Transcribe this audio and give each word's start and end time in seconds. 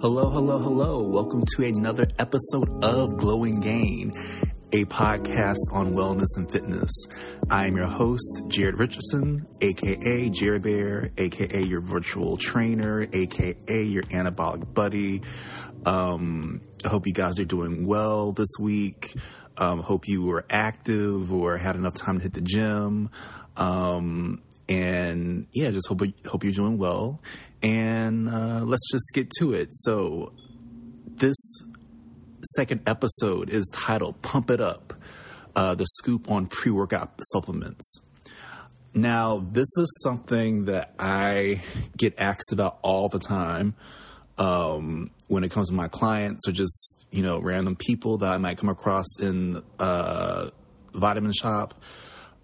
Hello, 0.00 0.30
hello, 0.30 0.58
hello. 0.58 1.02
Welcome 1.02 1.44
to 1.56 1.66
another 1.66 2.06
episode 2.18 2.82
of 2.82 3.18
Glowing 3.18 3.60
Gain, 3.60 4.12
a 4.72 4.86
podcast 4.86 5.58
on 5.74 5.92
wellness 5.92 6.38
and 6.38 6.50
fitness. 6.50 6.90
I 7.50 7.66
am 7.66 7.76
your 7.76 7.84
host, 7.84 8.44
Jared 8.48 8.78
Richardson, 8.78 9.46
aka 9.60 10.30
Jared 10.30 10.62
Bear, 10.62 11.10
aka 11.18 11.62
your 11.62 11.82
virtual 11.82 12.38
trainer, 12.38 13.06
aka 13.12 13.82
your 13.82 14.04
anabolic 14.04 14.72
buddy. 14.72 15.20
Um, 15.84 16.62
I 16.82 16.88
hope 16.88 17.06
you 17.06 17.12
guys 17.12 17.38
are 17.38 17.44
doing 17.44 17.86
well 17.86 18.32
this 18.32 18.54
week. 18.58 19.12
Um, 19.58 19.82
hope 19.82 20.08
you 20.08 20.22
were 20.22 20.46
active 20.48 21.30
or 21.30 21.58
had 21.58 21.76
enough 21.76 21.94
time 21.94 22.16
to 22.16 22.22
hit 22.22 22.32
the 22.32 22.40
gym. 22.40 23.10
Um, 23.54 24.40
and 24.70 25.48
yeah, 25.52 25.70
just 25.70 25.88
hope 25.88 26.00
hope 26.26 26.44
you're 26.44 26.52
doing 26.52 26.78
well. 26.78 27.20
And 27.62 28.28
uh, 28.28 28.62
let's 28.64 28.88
just 28.90 29.10
get 29.12 29.30
to 29.38 29.52
it. 29.52 29.68
So 29.72 30.32
this 31.06 31.36
second 32.54 32.88
episode 32.88 33.50
is 33.50 33.68
titled 33.74 34.22
"Pump 34.22 34.48
It 34.48 34.60
Up," 34.60 34.94
uh, 35.56 35.74
the 35.74 35.86
scoop 35.86 36.30
on 36.30 36.46
pre-workout 36.46 37.20
supplements. 37.32 38.00
Now, 38.94 39.38
this 39.38 39.68
is 39.76 40.00
something 40.02 40.64
that 40.64 40.94
I 40.98 41.62
get 41.96 42.18
asked 42.18 42.52
about 42.52 42.78
all 42.82 43.08
the 43.08 43.20
time 43.20 43.74
um, 44.38 45.10
when 45.28 45.44
it 45.44 45.50
comes 45.50 45.68
to 45.68 45.74
my 45.74 45.88
clients 45.88 46.48
or 46.48 46.52
just 46.52 47.06
you 47.10 47.22
know 47.24 47.40
random 47.40 47.74
people 47.74 48.18
that 48.18 48.32
I 48.32 48.38
might 48.38 48.56
come 48.56 48.68
across 48.68 49.18
in 49.20 49.62
uh, 49.80 50.50
vitamin 50.94 51.32
shop. 51.32 51.82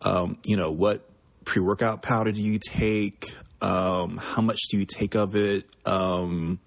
Um, 0.02 0.38
you 0.44 0.56
know 0.56 0.72
what 0.72 1.08
pre 1.46 1.62
workout 1.62 2.02
powder 2.02 2.32
do 2.32 2.42
you 2.42 2.58
take? 2.58 3.32
Um, 3.62 4.18
how 4.18 4.42
much 4.42 4.60
do 4.70 4.76
you 4.76 4.84
take 4.84 5.14
of 5.14 5.34
it? 5.34 5.64
Um, 5.86 6.60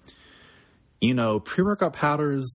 you 1.00 1.14
know, 1.14 1.40
pre 1.40 1.64
workout 1.64 1.94
powders 1.94 2.50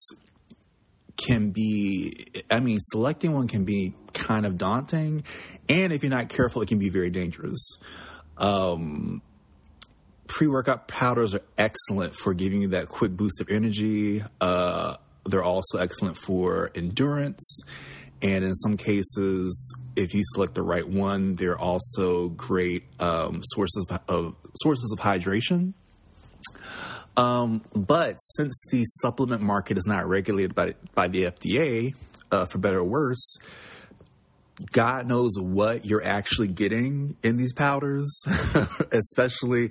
can 1.16 1.50
be, 1.50 2.27
I 2.50 2.58
mean, 2.58 2.78
selecting 2.81 3.33
one 3.33 3.47
can 3.47 3.64
be 3.64 3.94
kind 4.12 4.44
of 4.44 4.58
daunting. 4.58 5.22
And 5.69 5.92
if 5.92 6.03
you're 6.03 6.11
not 6.11 6.28
careful, 6.28 6.62
it 6.62 6.69
can 6.69 6.81
be 6.81 6.89
very 6.89 7.11
dangerous. 7.11 7.78
Um, 8.36 9.22
pre 10.27 10.48
workout 10.48 10.88
powders 10.88 11.34
are 11.34 11.42
excellent 11.56 12.16
for 12.16 12.34
giving 12.34 12.62
you 12.62 12.69
that 12.69 12.88
quick 12.88 13.12
boost 13.12 13.41
of 13.41 13.48
energy. 13.48 14.25
Uh, 14.41 14.97
they're 15.27 15.44
also 15.44 15.78
excellent 15.78 16.16
for 16.16 16.70
endurance. 16.75 17.61
And 18.23 18.45
in 18.45 18.55
some 18.55 18.77
cases, 18.77 19.75
if 19.97 20.15
you 20.15 20.23
select 20.33 20.55
the 20.55 20.62
right 20.62 20.89
one, 20.89 21.34
they're 21.34 21.59
also 21.59 22.29
great 22.29 22.84
um, 23.01 23.41
sources 23.43 23.87
of 24.09 24.34
sources 24.56 24.95
of 24.97 25.05
hydration. 25.05 25.75
Um, 27.17 27.62
but 27.75 28.17
since 28.17 28.61
the 28.71 28.84
supplement 28.84 29.43
market 29.43 29.79
is 29.79 29.87
not 29.87 30.09
regulated 30.09 30.55
by 30.55 30.75
by 30.95 31.09
the 31.09 31.25
FDA, 31.25 31.95
uh, 32.33 32.47
for 32.47 32.59
better 32.59 32.79
or 32.79 32.84
worse, 32.84 33.39
God 34.73 35.06
knows 35.06 35.39
what 35.39 35.84
you're 35.84 36.05
actually 36.05 36.49
getting 36.49 37.17
in 37.23 37.37
these 37.37 37.53
powders, 37.53 38.09
especially 38.93 39.71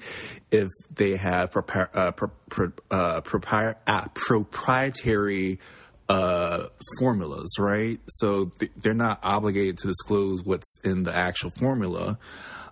if 0.51 0.69
they 0.93 1.15
have 1.15 1.55
uh, 1.55 1.85
uh, 1.93 2.11
uh, 2.91 3.21
proprietary 4.11 5.59
uh, 6.09 6.67
formulas, 6.99 7.55
right? 7.59 7.99
So 8.07 8.51
th- 8.59 8.71
they're 8.75 8.93
not 8.93 9.19
obligated 9.23 9.77
to 9.79 9.87
disclose 9.87 10.43
what's 10.43 10.79
in 10.83 11.03
the 11.03 11.15
actual 11.15 11.51
formula, 11.51 12.17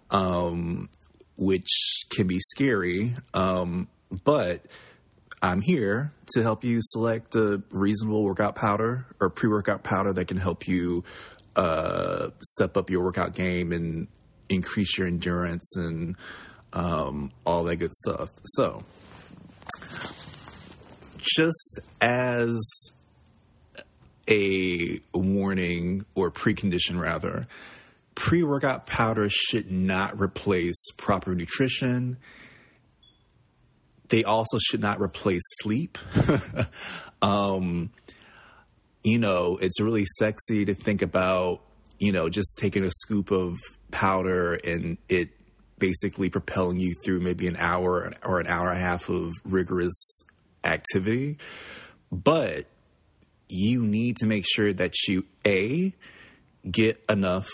um, 0.10 0.90
which 1.38 2.04
can 2.12 2.28
be 2.28 2.40
scary. 2.40 3.16
Um, 3.34 3.88
but 4.24 4.66
I'm 5.42 5.62
here 5.62 6.12
to 6.34 6.44
help 6.44 6.64
you 6.64 6.80
select 6.82 7.36
a 7.36 7.62
reasonable 7.72 8.24
workout 8.24 8.56
powder 8.56 9.06
or 9.20 9.30
pre 9.30 9.50
workout 9.50 9.84
powder 9.84 10.14
that 10.14 10.28
can 10.28 10.38
help 10.38 10.68
you 10.68 11.04
uh, 11.56 12.30
step 12.42 12.78
up 12.78 12.90
your 12.90 13.04
workout 13.04 13.34
game 13.34 13.72
and 13.72 14.08
increase 14.50 14.98
your 14.98 15.08
endurance 15.08 15.76
and 15.76 16.16
um, 16.74 17.32
all 17.46 17.64
that 17.64 17.78
good 17.78 17.94
stuff. 17.94 18.30
So, 18.44 18.84
just 21.18 21.80
as 22.00 22.60
a 24.30 25.00
warning 25.14 26.06
or 26.16 26.32
precondition 26.32 27.00
rather. 27.00 27.48
Pre 28.16 28.44
workout 28.44 28.86
powder 28.86 29.30
should 29.30 29.72
not 29.72 30.20
replace 30.20 30.92
proper 30.98 31.34
nutrition. 31.34 32.18
They 34.10 34.24
also 34.24 34.58
should 34.60 34.82
not 34.82 35.00
replace 35.00 35.42
sleep. 35.62 35.98
um, 37.22 37.92
you 39.04 39.18
know, 39.18 39.58
it's 39.62 39.80
really 39.80 40.06
sexy 40.18 40.66
to 40.66 40.74
think 40.74 41.02
about, 41.02 41.62
you 41.98 42.12
know, 42.12 42.30
just 42.30 42.58
taking 42.58 42.84
a 42.84 42.92
scoop 42.92 43.32
of 43.32 43.58
powder 43.90 44.56
and 44.56 44.98
it 45.08 45.30
basically 45.80 46.30
propelling 46.30 46.80
you 46.80 46.94
through 47.04 47.20
maybe 47.20 47.48
an 47.48 47.56
hour 47.58 48.14
or 48.24 48.40
an 48.40 48.48
hour 48.48 48.70
and 48.70 48.78
a 48.78 48.82
half 48.82 49.10
of 49.10 49.32
rigorous 49.44 50.24
activity. 50.64 51.38
But 52.12 52.68
you 53.52 53.82
need 53.82 54.18
to 54.18 54.26
make 54.26 54.46
sure 54.48 54.72
that 54.72 54.94
you 55.08 55.26
a 55.46 55.94
get 56.70 57.04
enough 57.10 57.50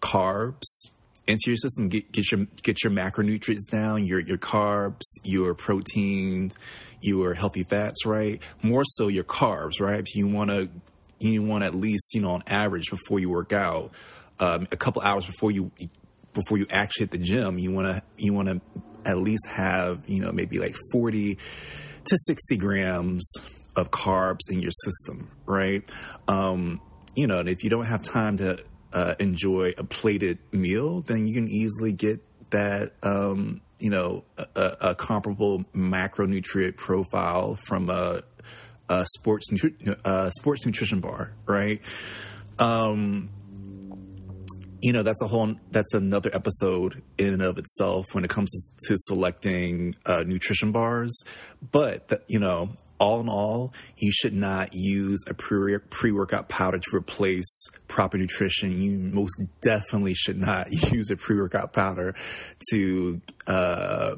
carbs 0.00 0.88
into 1.26 1.50
your 1.50 1.56
system. 1.56 1.88
Get, 1.88 2.10
get 2.10 2.32
your 2.32 2.46
get 2.62 2.82
your 2.82 2.92
macronutrients 2.92 3.68
down, 3.70 4.06
your 4.06 4.20
your 4.20 4.38
carbs, 4.38 5.02
your 5.24 5.54
protein, 5.54 6.52
your 7.00 7.34
healthy 7.34 7.62
fats, 7.62 8.06
right? 8.06 8.42
More 8.62 8.84
so 8.84 9.08
your 9.08 9.24
carbs, 9.24 9.80
right? 9.80 10.06
You 10.14 10.26
want 10.26 10.50
to, 10.50 10.70
you 11.18 11.42
want 11.42 11.62
at 11.62 11.74
least 11.74 12.14
you 12.14 12.22
know 12.22 12.32
on 12.32 12.42
average 12.46 12.90
before 12.90 13.20
you 13.20 13.28
work 13.28 13.52
out, 13.52 13.92
um, 14.40 14.66
a 14.72 14.76
couple 14.76 15.02
hours 15.02 15.26
before 15.26 15.50
you 15.50 15.70
before 16.32 16.56
you 16.56 16.66
actually 16.70 17.04
hit 17.04 17.10
the 17.10 17.18
gym, 17.18 17.58
you 17.58 17.70
want 17.70 17.86
to 17.88 18.02
you 18.16 18.32
want 18.32 18.48
to 18.48 18.60
at 19.04 19.18
least 19.18 19.46
have 19.48 20.08
you 20.08 20.20
know 20.20 20.32
maybe 20.32 20.58
like 20.58 20.76
forty 20.90 21.34
to 22.04 22.18
sixty 22.26 22.56
grams 22.56 23.30
of 23.78 23.92
carbs 23.92 24.50
in 24.50 24.60
your 24.60 24.72
system, 24.84 25.30
right? 25.46 25.88
Um, 26.26 26.80
you 27.14 27.26
know, 27.26 27.38
and 27.38 27.48
if 27.48 27.62
you 27.62 27.70
don't 27.70 27.86
have 27.86 28.02
time 28.02 28.36
to 28.38 28.62
uh, 28.92 29.14
enjoy 29.20 29.72
a 29.78 29.84
plated 29.84 30.38
meal, 30.50 31.02
then 31.02 31.26
you 31.26 31.34
can 31.34 31.48
easily 31.48 31.92
get 31.92 32.20
that, 32.50 32.92
um, 33.04 33.60
you 33.78 33.90
know, 33.90 34.24
a, 34.56 34.76
a, 34.80 34.94
comparable 34.94 35.64
macronutrient 35.74 36.76
profile 36.76 37.56
from 37.66 37.88
a, 37.88 38.22
a 38.88 39.06
sports 39.14 39.50
nutri- 39.52 39.96
uh, 40.04 40.30
sports 40.30 40.66
nutrition 40.66 41.00
bar, 41.00 41.34
right? 41.46 41.80
Um, 42.58 43.30
you 44.80 44.92
know 44.92 45.02
that's 45.02 45.20
a 45.22 45.26
whole 45.26 45.56
that's 45.72 45.92
another 45.92 46.30
episode 46.32 47.02
in 47.18 47.32
and 47.32 47.42
of 47.42 47.58
itself 47.58 48.06
when 48.12 48.24
it 48.24 48.30
comes 48.30 48.48
to, 48.86 48.96
selecting 48.96 49.96
uh, 50.06 50.22
nutrition 50.24 50.70
bars 50.70 51.20
but 51.72 52.06
the, 52.06 52.22
you 52.28 52.38
know 52.38 52.70
all 52.98 53.20
in 53.20 53.28
all, 53.28 53.72
you 53.96 54.10
should 54.12 54.34
not 54.34 54.70
use 54.72 55.20
a 55.28 55.34
pre 55.34 56.12
workout 56.12 56.48
powder 56.48 56.78
to 56.78 56.96
replace 56.96 57.70
proper 57.86 58.18
nutrition. 58.18 58.80
You 58.80 58.98
most 58.98 59.40
definitely 59.60 60.14
should 60.14 60.38
not 60.38 60.70
use 60.92 61.10
a 61.10 61.16
pre 61.16 61.36
workout 61.36 61.72
powder 61.72 62.14
to, 62.70 63.20
uh, 63.46 64.16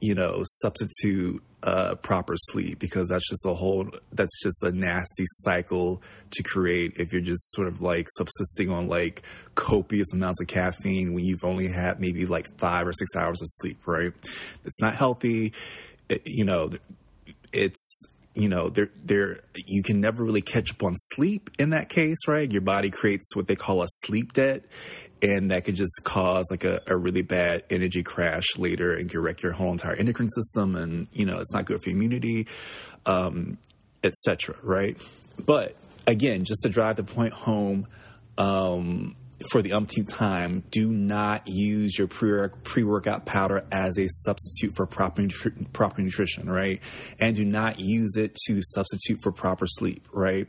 you 0.00 0.14
know, 0.14 0.42
substitute 0.44 1.42
uh, 1.62 1.96
proper 1.96 2.34
sleep 2.36 2.78
because 2.78 3.08
that's 3.08 3.28
just 3.28 3.44
a 3.44 3.52
whole 3.52 3.90
that's 4.12 4.40
just 4.40 4.62
a 4.62 4.70
nasty 4.70 5.24
cycle 5.26 6.00
to 6.30 6.42
create 6.44 6.92
if 6.96 7.12
you're 7.12 7.20
just 7.20 7.50
sort 7.52 7.66
of 7.66 7.82
like 7.82 8.06
subsisting 8.10 8.70
on 8.70 8.86
like 8.86 9.22
copious 9.56 10.12
amounts 10.12 10.40
of 10.40 10.46
caffeine 10.46 11.12
when 11.12 11.24
you've 11.24 11.44
only 11.44 11.66
had 11.66 11.98
maybe 11.98 12.24
like 12.24 12.46
five 12.56 12.86
or 12.86 12.92
six 12.92 13.16
hours 13.16 13.42
of 13.42 13.48
sleep 13.50 13.84
right 13.84 14.12
it's 14.64 14.80
not 14.80 14.94
healthy 14.94 15.52
it, 16.08 16.22
you 16.24 16.44
know 16.44 16.70
it's 17.52 18.02
you 18.36 18.50
know, 18.50 18.68
there, 18.68 18.90
there, 19.02 19.38
you 19.54 19.82
can 19.82 20.00
never 20.00 20.22
really 20.22 20.42
catch 20.42 20.70
up 20.70 20.82
on 20.84 20.94
sleep 20.94 21.50
in 21.58 21.70
that 21.70 21.88
case, 21.88 22.18
right? 22.28 22.50
Your 22.52 22.60
body 22.60 22.90
creates 22.90 23.34
what 23.34 23.46
they 23.46 23.56
call 23.56 23.82
a 23.82 23.86
sleep 23.88 24.34
debt, 24.34 24.62
and 25.22 25.50
that 25.50 25.64
could 25.64 25.74
just 25.74 26.04
cause 26.04 26.44
like 26.50 26.62
a, 26.62 26.82
a 26.86 26.94
really 26.94 27.22
bad 27.22 27.64
energy 27.70 28.02
crash 28.02 28.44
later 28.58 28.92
and 28.92 29.08
can 29.08 29.20
wreck 29.20 29.42
your 29.42 29.52
whole 29.52 29.72
entire 29.72 29.94
endocrine 29.94 30.28
system, 30.28 30.76
and 30.76 31.08
you 31.12 31.24
know, 31.24 31.40
it's 31.40 31.52
not 31.52 31.64
good 31.64 31.82
for 31.82 31.88
immunity, 31.88 32.46
um, 33.06 33.56
etc. 34.04 34.54
Right? 34.62 35.00
But 35.44 35.74
again, 36.06 36.44
just 36.44 36.62
to 36.64 36.68
drive 36.68 36.96
the 36.96 37.04
point 37.04 37.32
home, 37.32 37.86
um, 38.36 39.16
for 39.50 39.60
the 39.62 39.72
umpteenth 39.72 40.08
time, 40.08 40.64
do 40.70 40.90
not 40.90 41.46
use 41.46 41.98
your 41.98 42.08
pre 42.08 42.82
workout 42.82 43.26
powder 43.26 43.64
as 43.70 43.98
a 43.98 44.08
substitute 44.08 44.74
for 44.74 44.86
proper, 44.86 45.22
nutri- 45.22 45.72
proper 45.72 46.00
nutrition, 46.00 46.50
right? 46.50 46.80
And 47.20 47.36
do 47.36 47.44
not 47.44 47.78
use 47.78 48.16
it 48.16 48.34
to 48.46 48.60
substitute 48.62 49.22
for 49.22 49.32
proper 49.32 49.66
sleep, 49.66 50.06
right? 50.12 50.48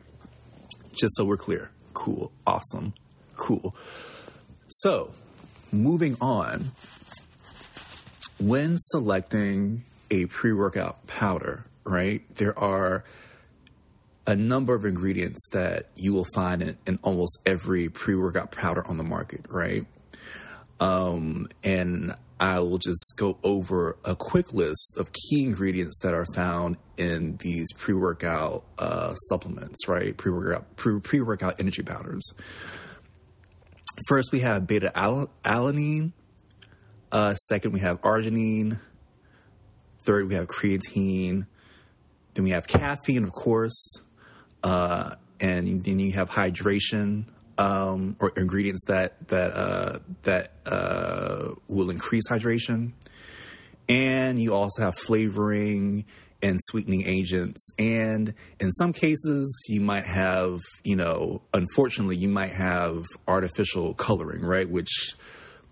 Just 0.94 1.16
so 1.16 1.26
we're 1.26 1.38
clear. 1.38 1.72
Cool. 1.94 2.32
Awesome. 2.46 2.94
Cool. 3.36 3.76
So, 4.68 5.12
moving 5.72 6.18
on, 6.22 6.72
when 8.40 8.78
selecting 8.80 9.84
a 10.10 10.26
pre 10.28 10.54
workout 10.54 11.08
powder, 11.08 11.66
right? 11.84 12.24
There 12.36 12.58
are 12.58 13.04
a 14.28 14.36
number 14.36 14.76
of 14.76 14.84
ingredients 14.84 15.50
that 15.54 15.90
you 15.96 16.14
will 16.14 16.28
find 16.36 16.62
in, 16.62 16.78
in 16.86 17.00
almost 17.02 17.40
every 17.46 17.88
pre 17.88 18.14
workout 18.14 18.52
powder 18.52 18.86
on 18.86 18.98
the 18.98 19.04
market, 19.04 19.46
right? 19.50 19.86
Um, 20.82 21.48
and 21.64 22.14
I 22.40 22.60
will 22.60 22.78
just 22.78 23.14
go 23.16 23.40
over 23.42 23.98
a 24.06 24.16
quick 24.16 24.54
list 24.54 24.96
of 24.98 25.12
key 25.12 25.46
ingredients 25.46 26.00
that 26.04 26.14
are 26.14 26.26
found 26.26 26.76
in 26.98 27.38
these 27.38 27.72
pre 27.74 27.96
workout 27.96 28.66
uh, 28.78 29.16
supplements, 29.16 29.88
right? 29.88 30.16
Pre 30.16 30.32
workout 30.32 30.76
pre 30.76 31.22
workout 31.22 31.60
energy 31.60 31.82
powders. 31.82 32.30
First, 34.08 34.32
we 34.32 34.42
have 34.42 34.68
beta 34.68 34.92
alanine. 34.94 36.12
Uh, 37.12 37.34
second, 37.36 37.72
we 37.72 37.80
have 37.80 38.02
arginine. 38.02 38.80
Third, 40.04 40.28
we 40.28 40.36
have 40.36 40.48
creatine. 40.48 41.48
Then 42.34 42.44
we 42.44 42.52
have 42.52 42.68
caffeine, 42.68 43.24
of 43.24 43.32
course. 43.32 44.02
Uh, 44.64 45.16
and 45.40 45.84
then 45.84 46.00
you 46.00 46.12
have 46.14 46.30
hydration 46.30 47.26
um, 47.58 48.16
or 48.20 48.32
ingredients 48.36 48.84
that 48.88 49.28
that 49.30 49.52
uh, 49.54 50.00
that 50.24 50.52
uh, 50.66 51.54
will 51.68 51.90
increase 51.90 52.28
hydration, 52.30 52.94
and 53.90 54.42
you 54.42 54.54
also 54.54 54.84
have 54.84 54.96
flavoring 54.96 56.06
and 56.42 56.60
sweetening 56.66 57.04
agents, 57.08 57.72
and 57.80 58.34
in 58.60 58.72
some 58.74 58.94
cases 58.94 59.66
you 59.70 59.82
might 59.82 60.06
have, 60.06 60.60
you 60.84 60.96
know, 60.96 61.42
unfortunately 61.54 62.16
you 62.16 62.30
might 62.30 62.52
have 62.52 63.06
artificial 63.28 63.96
coloring, 63.96 64.44
right? 64.44 64.70
Which 64.70 65.16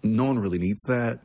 no 0.02 0.26
one 0.26 0.40
really 0.40 0.58
needs 0.58 0.82
that, 0.84 1.20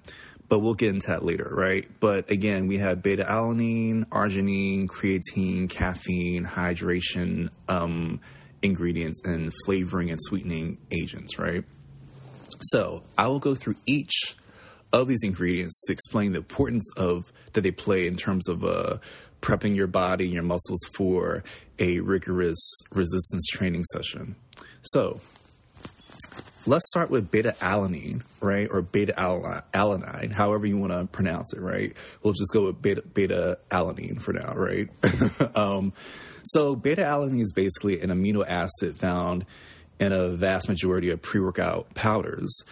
but 0.51 0.59
we'll 0.59 0.75
get 0.75 0.91
into 0.91 1.07
that 1.07 1.25
later, 1.25 1.49
right? 1.51 1.89
But 1.99 2.31
again, 2.31 2.67
we 2.67 2.77
have 2.77 3.03
beta 3.03 3.25
alanine, 3.25 4.05
arginine, 4.09 4.87
creatine, 4.89 5.71
caffeine, 5.71 6.45
hydration. 6.45 7.49
Um, 7.69 8.21
ingredients 8.63 9.21
and 9.25 9.53
flavoring 9.65 10.11
and 10.11 10.19
sweetening 10.23 10.79
agents, 10.91 11.39
right? 11.39 11.65
So 12.61 13.03
I 13.17 13.29
will 13.29 13.39
go 13.39 13.55
through 13.55 13.77
each 13.87 14.37
of 14.93 15.09
these 15.09 15.23
ingredients 15.23 15.81
to 15.87 15.93
explain 15.93 16.33
the 16.33 16.39
importance 16.39 16.89
of 16.97 17.33
that 17.53 17.63
they 17.63 17.71
play 17.71 18.07
in 18.07 18.17
terms 18.17 18.49
of 18.49 18.65
uh, 18.65 18.99
prepping 19.41 19.75
your 19.75 19.87
body 19.87 20.25
and 20.25 20.35
your 20.35 20.43
muscles 20.43 20.81
for 20.95 21.43
a 21.79 22.01
rigorous 22.01 22.61
resistance 22.93 23.47
training 23.47 23.85
session. 23.93 24.37
So 24.83 25.21
let's 26.67 26.87
start 26.89 27.11
with 27.11 27.31
beta 27.31 27.55
alanine, 27.61 28.23
right? 28.41 28.69
Or 28.71 28.83
beta 28.83 29.15
alanine, 29.17 30.33
however 30.33 30.67
you 30.67 30.79
want 30.79 30.93
to 30.93 31.07
pronounce 31.07 31.53
it, 31.53 31.61
right? 31.61 31.95
We'll 32.23 32.35
just 32.35 32.53
go 32.53 32.67
with 32.67 32.83
beta, 32.83 33.03
beta 33.03 33.59
alanine 33.71 34.21
for 34.21 34.33
now, 34.33 34.53
right? 34.55 34.89
um, 35.57 35.93
so 36.45 36.77
beta 36.77 37.03
alanine 37.03 37.41
is 37.41 37.53
basically 37.53 38.01
an 38.01 38.11
amino 38.11 38.47
acid 38.47 38.97
found 38.97 39.47
in 39.99 40.13
a 40.13 40.29
vast 40.29 40.69
majority 40.69 41.11
of 41.11 41.21
pre-workout 41.21 41.95
powders. 41.95 42.65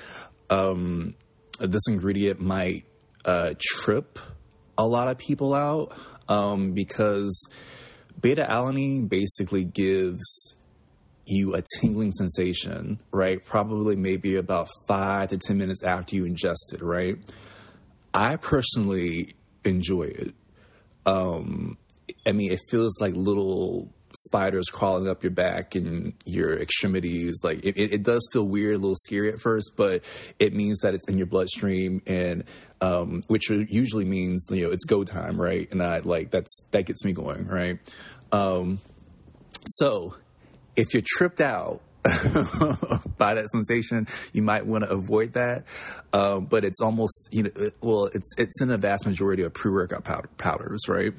Um, 0.50 1.14
this 1.60 1.82
ingredient 1.88 2.40
might 2.40 2.84
uh, 3.24 3.54
trip 3.60 4.18
a 4.76 4.86
lot 4.86 5.08
of 5.08 5.18
people 5.18 5.54
out 5.54 5.92
um, 6.28 6.72
because 6.72 7.48
beta 8.20 8.46
alanine 8.48 9.08
basically 9.08 9.64
gives 9.64 10.56
you 11.28 11.54
a 11.54 11.62
tingling 11.80 12.12
sensation, 12.12 12.98
right? 13.10 13.44
Probably 13.44 13.96
maybe 13.96 14.36
about 14.36 14.68
five 14.86 15.30
to 15.30 15.38
10 15.38 15.58
minutes 15.58 15.82
after 15.82 16.16
you 16.16 16.24
ingest 16.24 16.72
it, 16.72 16.82
right? 16.82 17.18
I 18.14 18.36
personally 18.36 19.34
enjoy 19.64 20.04
it. 20.04 20.34
Um, 21.06 21.78
I 22.26 22.32
mean, 22.32 22.52
it 22.52 22.60
feels 22.70 23.00
like 23.00 23.14
little 23.14 23.92
spiders 24.24 24.66
crawling 24.68 25.08
up 25.08 25.22
your 25.22 25.30
back 25.30 25.74
and 25.74 26.12
your 26.24 26.58
extremities. 26.58 27.40
Like 27.42 27.64
it, 27.64 27.76
it, 27.78 28.02
does 28.02 28.26
feel 28.32 28.44
weird, 28.44 28.76
a 28.76 28.78
little 28.78 28.96
scary 28.96 29.32
at 29.32 29.40
first, 29.40 29.72
but 29.76 30.02
it 30.38 30.54
means 30.54 30.80
that 30.80 30.94
it's 30.94 31.06
in 31.08 31.18
your 31.18 31.26
bloodstream, 31.26 32.02
and 32.06 32.44
um, 32.80 33.22
which 33.28 33.50
usually 33.50 34.04
means 34.04 34.46
you 34.50 34.66
know 34.66 34.72
it's 34.72 34.84
go 34.84 35.04
time, 35.04 35.40
right? 35.40 35.70
And 35.70 35.82
I 35.82 35.98
like 36.00 36.30
that's 36.30 36.62
that 36.70 36.86
gets 36.86 37.04
me 37.04 37.12
going, 37.12 37.46
right? 37.46 37.78
Um, 38.32 38.80
so 39.66 40.14
if 40.78 40.94
you're 40.94 41.02
tripped 41.04 41.40
out 41.40 41.82
by 43.18 43.34
that 43.34 43.46
sensation, 43.52 44.06
you 44.32 44.40
might 44.40 44.64
want 44.64 44.84
to 44.84 44.90
avoid 44.90 45.34
that. 45.34 45.64
Um, 46.12 46.46
but 46.46 46.64
it's 46.64 46.80
almost 46.80 47.28
you 47.30 47.42
know, 47.42 47.50
well, 47.80 48.06
it's 48.06 48.30
it's 48.38 48.62
in 48.62 48.68
the 48.68 48.78
vast 48.78 49.04
majority 49.04 49.42
of 49.42 49.52
pre-workout 49.52 50.04
powder, 50.04 50.30
powders, 50.38 50.88
right? 50.88 51.12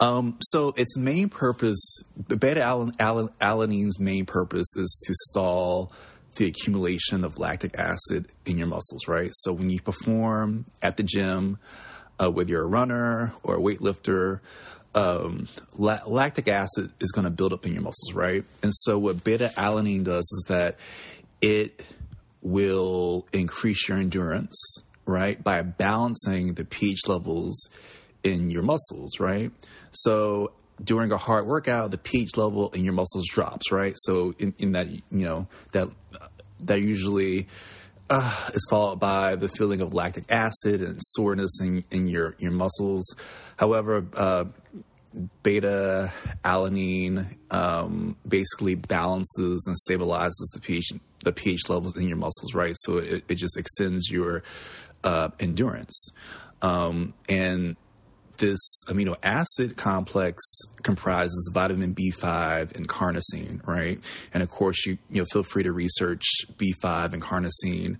Um, 0.00 0.38
so 0.40 0.72
its 0.76 0.96
main 0.96 1.28
purpose, 1.28 2.02
beta 2.26 2.60
alanine's 2.60 4.00
main 4.00 4.26
purpose 4.26 4.74
is 4.76 5.00
to 5.06 5.14
stall 5.30 5.92
the 6.36 6.46
accumulation 6.46 7.22
of 7.22 7.38
lactic 7.38 7.78
acid 7.78 8.28
in 8.46 8.56
your 8.56 8.66
muscles, 8.66 9.06
right? 9.06 9.30
So 9.32 9.52
when 9.52 9.68
you 9.68 9.80
perform 9.80 10.64
at 10.80 10.96
the 10.96 11.02
gym, 11.02 11.58
uh, 12.18 12.30
whether 12.30 12.50
you're 12.50 12.62
a 12.62 12.66
runner 12.66 13.34
or 13.42 13.56
a 13.56 13.60
weightlifter, 13.60 14.40
um, 14.94 15.48
la- 15.76 16.00
lactic 16.06 16.48
acid 16.48 16.92
is 17.00 17.12
going 17.12 17.24
to 17.24 17.30
build 17.30 17.52
up 17.52 17.66
in 17.66 17.72
your 17.72 17.82
muscles, 17.82 18.12
right? 18.14 18.44
And 18.62 18.72
so 18.74 18.98
what 18.98 19.24
beta 19.24 19.50
alanine 19.56 20.04
does 20.04 20.24
is 20.24 20.44
that 20.48 20.76
it 21.40 21.84
will 22.42 23.26
increase 23.32 23.88
your 23.88 23.98
endurance, 23.98 24.56
right, 25.06 25.42
by 25.42 25.62
balancing 25.62 26.54
the 26.54 26.64
pH 26.64 27.00
levels 27.08 27.68
in 28.22 28.50
your 28.50 28.62
muscles, 28.62 29.18
right? 29.18 29.50
So 29.92 30.52
during 30.82 31.12
a 31.12 31.18
hard 31.18 31.46
workout, 31.46 31.90
the 31.90 31.98
pH 31.98 32.36
level 32.36 32.70
in 32.70 32.84
your 32.84 32.92
muscles 32.92 33.26
drops, 33.28 33.70
right? 33.70 33.94
So 33.96 34.34
in, 34.38 34.54
in 34.58 34.72
that, 34.72 34.88
you 34.90 35.02
know, 35.10 35.46
that 35.72 35.88
that 36.60 36.80
usually 36.80 37.48
uh, 38.12 38.50
is 38.52 38.66
followed 38.68 39.00
by 39.00 39.36
the 39.36 39.48
feeling 39.48 39.80
of 39.80 39.94
lactic 39.94 40.30
acid 40.30 40.82
and 40.82 40.98
soreness 41.00 41.60
in, 41.60 41.82
in 41.90 42.08
your 42.08 42.36
your 42.38 42.52
muscles. 42.52 43.04
However, 43.56 44.06
uh, 44.14 44.44
beta 45.42 46.12
alanine 46.44 47.36
um, 47.50 48.16
basically 48.28 48.74
balances 48.74 49.64
and 49.66 49.76
stabilizes 49.88 50.48
the 50.52 50.60
pH 50.60 50.92
the 51.24 51.32
pH 51.32 51.68
levels 51.70 51.96
in 51.96 52.06
your 52.06 52.18
muscles, 52.18 52.52
right? 52.54 52.74
So 52.80 52.98
it, 52.98 53.24
it 53.28 53.34
just 53.36 53.56
extends 53.56 54.10
your 54.10 54.42
uh, 55.04 55.28
endurance. 55.40 56.10
Um, 56.60 57.14
and 57.28 57.76
this 58.38 58.84
amino 58.88 59.16
acid 59.22 59.76
complex 59.76 60.42
comprises 60.82 61.50
vitamin 61.52 61.94
B5 61.94 62.74
and 62.76 62.88
carnosine, 62.88 63.66
right? 63.66 64.00
And 64.32 64.42
of 64.42 64.50
course, 64.50 64.86
you 64.86 64.98
you 65.10 65.22
know 65.22 65.26
feel 65.26 65.42
free 65.42 65.62
to 65.62 65.72
research 65.72 66.24
B5 66.56 67.12
and 67.12 67.22
carnosine 67.22 67.98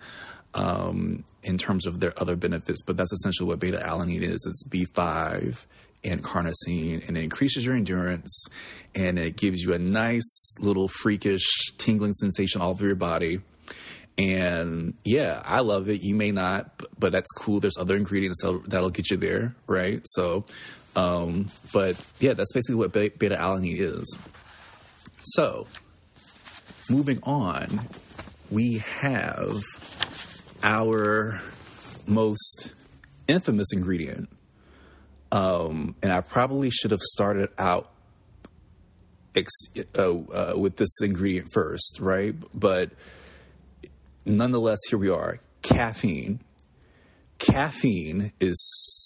um, 0.55 1.25
in 1.43 1.59
terms 1.59 1.87
of 1.87 2.01
their 2.01 2.13
other 2.21 2.37
benefits, 2.37 2.83
but 2.83 2.97
that's 2.97 3.13
essentially 3.13 3.49
what 3.49 3.59
beta 3.59 3.79
alanine 3.79 4.23
is. 4.23 4.47
It's 4.49 4.67
B5 4.69 5.65
and 6.05 6.23
carnosine, 6.23 7.07
and 7.07 7.17
it 7.17 7.23
increases 7.23 7.65
your 7.65 7.77
endurance, 7.77 8.47
and 8.95 9.19
it 9.19 9.37
gives 9.37 9.63
you 9.63 9.73
a 9.73 9.79
nice 9.79 10.55
little 10.59 10.89
freakish 10.89 11.47
tingling 11.79 12.15
sensation 12.15 12.61
all 12.61 12.71
over 12.71 12.85
your 12.85 12.97
body 12.97 13.41
and 14.19 14.95
yeah, 15.05 15.43
I 15.45 15.61
love 15.61 15.89
it. 15.89 16.03
You 16.03 16.15
may 16.15 16.31
not, 16.31 16.83
but 16.99 17.13
that's 17.13 17.31
cool. 17.33 17.61
There's 17.61 17.79
other 17.79 17.97
ingredients 17.97 18.39
that'll, 18.43 18.61
that'll 18.61 18.91
get 18.91 19.11
you 19.11 19.17
there, 19.17 19.55
right? 19.67 20.01
So, 20.05 20.45
um, 20.95 21.49
but 21.73 22.01
yeah, 22.21 22.35
that's 22.35 22.53
basically 22.53 22.77
what 22.77 22.93
beta 22.93 23.37
alanine 23.37 23.79
is. 23.79 24.17
So, 25.25 25.67
moving 26.91 27.21
on, 27.23 27.89
we 28.51 28.79
have 28.79 29.61
our 30.63 31.41
most 32.07 32.73
infamous 33.29 33.73
ingredient. 33.73 34.29
Um, 35.31 35.95
and 36.03 36.13
I 36.13 36.21
probably 36.21 36.71
should 36.71 36.91
have 36.91 37.01
started 37.01 37.49
out 37.57 37.91
ex- 39.35 39.51
uh, 39.97 40.03
uh, 40.03 40.55
with 40.57 40.77
this 40.77 40.91
ingredient 41.01 41.49
first, 41.53 41.99
right? 42.01 42.35
But 42.53 42.91
nonetheless, 44.25 44.79
here 44.89 44.99
we 44.99 45.09
are. 45.09 45.39
Caffeine. 45.63 46.41
Caffeine 47.39 48.33
is 48.41 48.57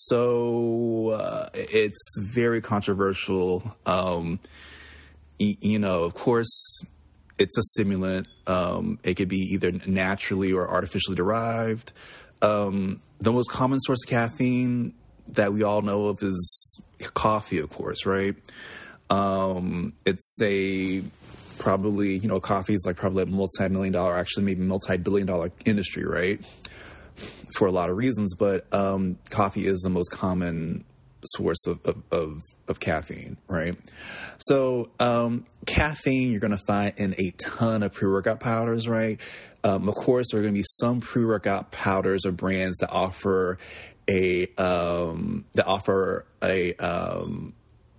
so, 0.08 1.10
uh, 1.10 1.48
it's 1.54 2.18
very 2.20 2.60
controversial. 2.60 3.76
Um, 3.86 4.40
y- 5.40 5.56
you 5.60 5.78
know, 5.78 6.02
of 6.04 6.14
course, 6.14 6.82
it's 7.38 7.56
a 7.58 7.62
stimulant. 7.62 8.28
Um, 8.46 8.98
it 9.02 9.14
could 9.14 9.28
be 9.28 9.38
either 9.54 9.72
naturally 9.86 10.52
or 10.52 10.68
artificially 10.68 11.16
derived. 11.16 11.92
Um, 12.42 13.00
the 13.20 13.32
most 13.32 13.50
common 13.50 13.80
source 13.80 14.02
of 14.04 14.10
caffeine 14.10 14.94
that 15.28 15.52
we 15.52 15.62
all 15.62 15.82
know 15.82 16.06
of 16.06 16.22
is 16.22 16.80
coffee, 17.14 17.58
of 17.58 17.70
course, 17.70 18.06
right? 18.06 18.36
Um, 19.10 19.94
it's 20.04 20.38
a 20.42 21.02
probably, 21.58 22.16
you 22.16 22.28
know, 22.28 22.40
coffee 22.40 22.74
is 22.74 22.84
like 22.86 22.96
probably 22.96 23.24
a 23.24 23.26
multi 23.26 23.68
million 23.68 23.92
dollar, 23.92 24.16
actually, 24.16 24.44
maybe 24.44 24.62
multi 24.62 24.96
billion 24.96 25.26
dollar 25.26 25.52
industry, 25.64 26.04
right? 26.04 26.40
For 27.56 27.66
a 27.66 27.72
lot 27.72 27.90
of 27.90 27.96
reasons, 27.96 28.34
but 28.34 28.72
um, 28.74 29.18
coffee 29.30 29.66
is 29.66 29.80
the 29.80 29.90
most 29.90 30.10
common 30.10 30.84
source 31.22 31.66
of, 31.66 31.80
of, 31.84 32.02
of 32.12 32.42
of 32.68 32.80
caffeine, 32.80 33.36
right? 33.48 33.76
So, 34.38 34.90
um, 34.98 35.46
caffeine 35.66 36.30
you're 36.30 36.40
going 36.40 36.56
to 36.56 36.64
find 36.64 36.94
in 36.96 37.14
a 37.18 37.30
ton 37.38 37.82
of 37.82 37.92
pre 37.92 38.08
workout 38.08 38.40
powders, 38.40 38.88
right? 38.88 39.20
Um, 39.64 39.88
of 39.88 39.94
course, 39.94 40.28
there 40.30 40.40
are 40.40 40.42
going 40.42 40.54
to 40.54 40.58
be 40.58 40.66
some 40.68 41.00
pre 41.00 41.24
workout 41.24 41.70
powders 41.70 42.26
or 42.26 42.32
brands 42.32 42.78
that 42.78 42.90
offer 42.90 43.58
a 44.08 44.46
um, 44.56 45.44
that 45.54 45.66
offer 45.66 46.26
a 46.42 46.74
um, 46.76 47.54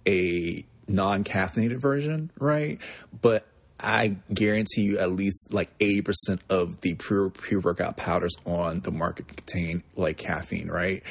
a 0.08 0.66
non 0.88 1.24
caffeinated 1.24 1.77
version, 1.77 2.32
right? 2.39 2.79
But 3.22 3.46
I 3.79 4.17
guarantee 4.34 4.82
you 4.82 5.00
at 5.00 5.12
least 5.12 5.53
like 5.53 5.77
80% 5.77 6.39
of 6.50 6.82
the 6.82 6.96
pre 6.96 7.58
workout 7.58 7.98
powders 7.98 8.36
on 8.46 8.79
the 8.79 8.91
market 8.91 9.27
contain 9.27 9.84
like 9.96 10.17
caffeine, 10.17 10.67
right? 10.67 11.03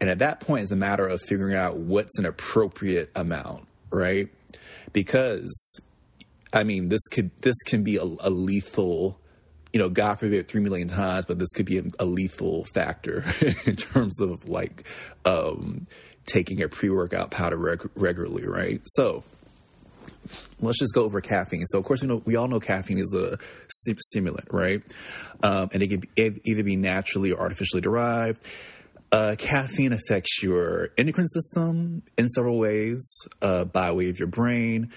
And 0.00 0.10
at 0.10 0.18
that 0.18 0.40
point, 0.40 0.64
it's 0.64 0.72
a 0.72 0.76
matter 0.76 1.06
of 1.06 1.20
figuring 1.22 1.54
out 1.54 1.76
what's 1.76 2.18
an 2.18 2.26
appropriate 2.26 3.10
amount, 3.14 3.68
right? 3.90 4.28
Because, 4.92 5.80
I 6.52 6.64
mean, 6.64 6.88
this 6.88 7.06
could, 7.08 7.30
this 7.42 7.56
can 7.64 7.84
be 7.84 7.96
a, 7.96 8.02
a 8.02 8.30
lethal, 8.30 9.20
you 9.72 9.78
know, 9.78 9.88
God 9.88 10.16
forbid 10.16 10.48
three 10.48 10.60
million 10.60 10.88
times, 10.88 11.24
but 11.24 11.38
this 11.38 11.50
could 11.52 11.66
be 11.66 11.78
a, 11.78 11.84
a 12.00 12.04
lethal 12.04 12.64
factor 12.74 13.24
in 13.64 13.76
terms 13.76 14.20
of 14.20 14.48
like, 14.48 14.84
um, 15.24 15.86
taking 16.28 16.62
a 16.62 16.68
pre 16.68 16.90
workout 16.90 17.30
powder 17.30 17.56
reg- 17.56 17.90
regularly, 17.96 18.46
right? 18.46 18.80
So, 18.84 19.24
let's 20.60 20.78
just 20.78 20.94
go 20.94 21.04
over 21.04 21.20
caffeine. 21.20 21.64
So, 21.66 21.78
of 21.78 21.84
course, 21.84 22.02
we 22.02 22.08
know 22.08 22.22
we 22.24 22.36
all 22.36 22.48
know 22.48 22.60
caffeine 22.60 22.98
is 22.98 23.14
a 23.14 23.38
stimulant, 23.68 24.48
right? 24.52 24.82
Um, 25.42 25.70
and 25.72 25.82
it 25.82 25.88
can 25.88 26.00
be, 26.00 26.40
either 26.44 26.62
be 26.62 26.76
naturally 26.76 27.32
or 27.32 27.40
artificially 27.40 27.80
derived. 27.80 28.42
Uh, 29.10 29.36
caffeine 29.38 29.92
affects 29.92 30.42
your 30.42 30.90
endocrine 30.98 31.28
system 31.28 32.02
in 32.18 32.28
several 32.28 32.58
ways 32.58 33.08
uh, 33.40 33.64
by 33.64 33.90
way 33.90 34.10
of 34.10 34.18
your 34.18 34.28
brain, 34.28 34.92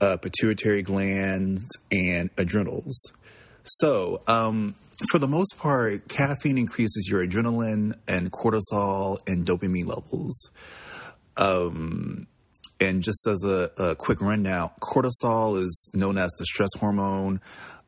uh, 0.00 0.16
pituitary 0.16 0.82
glands, 0.82 1.66
and 1.90 2.30
adrenals. 2.38 3.12
So, 3.64 4.22
um, 4.28 4.76
for 5.10 5.18
the 5.18 5.28
most 5.28 5.58
part, 5.58 6.08
caffeine 6.08 6.58
increases 6.58 7.08
your 7.10 7.26
adrenaline 7.26 7.94
and 8.08 8.32
cortisol 8.32 9.18
and 9.26 9.46
dopamine 9.46 9.86
levels. 9.86 10.50
Um, 11.36 12.26
and 12.80 13.02
just 13.02 13.26
as 13.26 13.44
a, 13.44 13.70
a, 13.76 13.94
quick 13.94 14.20
rundown, 14.20 14.70
cortisol 14.80 15.62
is 15.62 15.90
known 15.94 16.18
as 16.18 16.30
the 16.38 16.44
stress 16.46 16.70
hormone, 16.78 17.40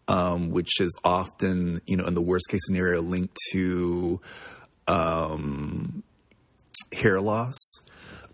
um, 0.07 0.51
which 0.51 0.81
is 0.81 0.97
often, 1.05 1.81
you 1.87 1.97
know, 1.97 2.07
in 2.07 2.15
the 2.15 2.23
worst 2.23 2.49
case 2.49 2.61
scenario, 2.65 3.01
linked 3.01 3.37
to 3.53 4.21
um, 4.87 6.03
hair 6.93 7.21
loss. 7.21 7.57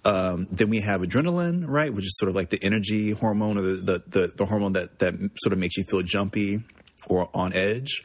Um, 0.04 0.48
then 0.50 0.68
we 0.68 0.80
have 0.80 1.00
adrenaline, 1.00 1.64
right, 1.66 1.92
which 1.92 2.04
is 2.04 2.16
sort 2.18 2.28
of 2.28 2.36
like 2.36 2.50
the 2.50 2.62
energy 2.62 3.12
hormone 3.12 3.56
or 3.56 3.62
the, 3.62 3.74
the, 3.74 4.02
the, 4.06 4.32
the 4.36 4.46
hormone 4.46 4.74
that, 4.74 4.98
that 4.98 5.14
sort 5.38 5.52
of 5.52 5.58
makes 5.58 5.76
you 5.76 5.84
feel 5.84 6.02
jumpy 6.02 6.62
or 7.06 7.30
on 7.34 7.52
edge. 7.52 8.02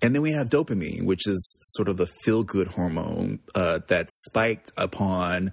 And 0.00 0.14
then 0.14 0.22
we 0.22 0.32
have 0.32 0.48
dopamine, 0.48 1.02
which 1.02 1.26
is 1.26 1.58
sort 1.74 1.88
of 1.88 1.96
the 1.96 2.06
feel 2.24 2.44
good 2.44 2.68
hormone 2.68 3.40
uh, 3.54 3.80
that's 3.88 4.12
spiked 4.26 4.70
upon 4.76 5.52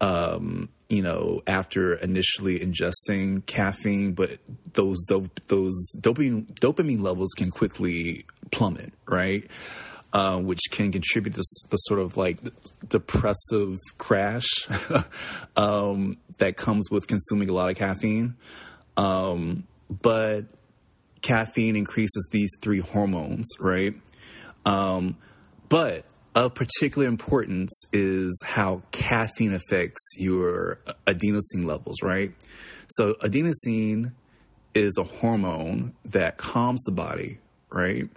um, 0.00 0.68
you 0.88 1.02
know, 1.02 1.42
after 1.46 1.94
initially 1.94 2.60
ingesting 2.60 3.44
caffeine, 3.46 4.12
but 4.12 4.38
those 4.74 4.98
those 5.46 5.94
dopamine 5.98 6.46
dopamine 6.60 7.02
levels 7.02 7.30
can 7.36 7.50
quickly 7.50 8.26
plummet, 8.50 8.92
right? 9.06 9.48
Uh, 10.12 10.38
which 10.38 10.60
can 10.70 10.92
contribute 10.92 11.34
to 11.34 11.42
the 11.70 11.76
sort 11.76 11.98
of 11.98 12.16
like 12.16 12.38
depressive 12.88 13.78
crash 13.98 14.46
um, 15.56 16.18
that 16.38 16.56
comes 16.56 16.88
with 16.90 17.08
consuming 17.08 17.48
a 17.48 17.52
lot 17.52 17.70
of 17.70 17.76
caffeine. 17.76 18.36
Um, 18.96 19.64
but 19.90 20.44
caffeine 21.24 21.74
increases 21.74 22.28
these 22.30 22.50
three 22.60 22.80
hormones, 22.80 23.46
right? 23.58 23.94
Um, 24.66 25.16
but 25.68 26.04
of 26.34 26.54
particular 26.54 27.06
importance 27.06 27.72
is 27.92 28.38
how 28.44 28.82
caffeine 28.90 29.54
affects 29.54 30.02
your 30.18 30.80
adenosine 31.06 31.64
levels, 31.64 32.02
right? 32.02 32.32
So, 32.88 33.14
adenosine 33.14 34.12
is 34.74 34.98
a 34.98 35.04
hormone 35.04 35.94
that 36.04 36.36
calms 36.36 36.82
the 36.82 36.92
body, 36.92 37.38
right? 37.70 38.08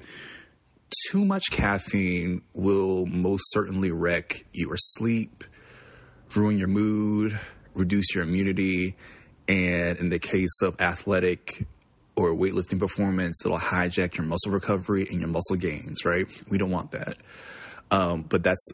Too 1.09 1.23
much 1.23 1.45
caffeine 1.51 2.41
will 2.53 3.05
most 3.05 3.43
certainly 3.51 3.91
wreck 3.91 4.45
your 4.51 4.75
sleep, 4.77 5.43
ruin 6.35 6.57
your 6.57 6.67
mood, 6.67 7.39
reduce 7.73 8.15
your 8.15 8.23
immunity, 8.23 8.95
and 9.47 9.97
in 9.97 10.09
the 10.09 10.19
case 10.19 10.61
of 10.61 10.79
athletic 10.81 11.65
or 12.17 12.35
weightlifting 12.35 12.79
performance, 12.79 13.37
it'll 13.45 13.59
hijack 13.59 14.17
your 14.17 14.25
muscle 14.25 14.51
recovery 14.51 15.07
and 15.09 15.21
your 15.21 15.29
muscle 15.29 15.55
gains, 15.55 16.03
right? 16.03 16.25
We 16.49 16.57
don't 16.57 16.71
want 16.71 16.91
that. 16.91 17.17
Um, 17.91 18.23
but 18.23 18.43
that's 18.43 18.67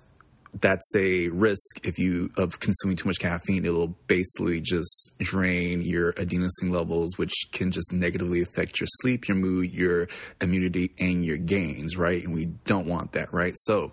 that's 0.62 0.96
a 0.96 1.30
risk 1.30 1.84
if 1.84 1.98
you 1.98 2.32
of 2.38 2.60
consuming 2.60 2.96
too 2.96 3.08
much 3.08 3.20
caffeine. 3.20 3.66
It'll 3.66 3.96
basically 4.08 4.62
just 4.62 5.14
drain 5.20 5.82
your 5.82 6.14
adenosine 6.14 6.70
levels, 6.70 7.18
which 7.18 7.34
can 7.52 7.72
just 7.72 7.92
negatively 7.92 8.42
affect 8.42 8.80
your 8.80 8.88
sleep, 9.02 9.28
your 9.28 9.36
mood, 9.36 9.72
your 9.72 10.08
immunity, 10.40 10.92
and 11.00 11.26
your 11.26 11.38
gains. 11.38 11.98
Right, 11.98 12.24
and 12.24 12.34
we 12.34 12.46
don't 12.66 12.88
want 12.88 13.14
that. 13.14 13.34
Right. 13.34 13.54
So, 13.58 13.92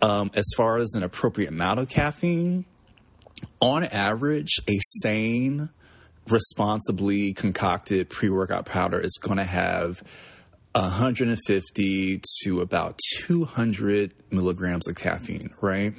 um, 0.00 0.30
as 0.34 0.46
far 0.56 0.78
as 0.78 0.92
an 0.94 1.02
appropriate 1.02 1.48
amount 1.48 1.80
of 1.80 1.88
caffeine, 1.88 2.64
on 3.60 3.84
average, 3.84 4.56
a 4.68 4.78
sane, 5.02 5.70
responsibly 6.28 7.32
concocted 7.34 8.08
pre-workout 8.08 8.66
powder 8.66 8.98
is 8.98 9.18
going 9.20 9.36
to 9.36 9.44
have 9.44 10.02
150 10.74 12.22
to 12.42 12.60
about 12.60 12.98
200 13.22 14.12
milligrams 14.30 14.88
of 14.88 14.96
caffeine, 14.96 15.50
right? 15.60 15.94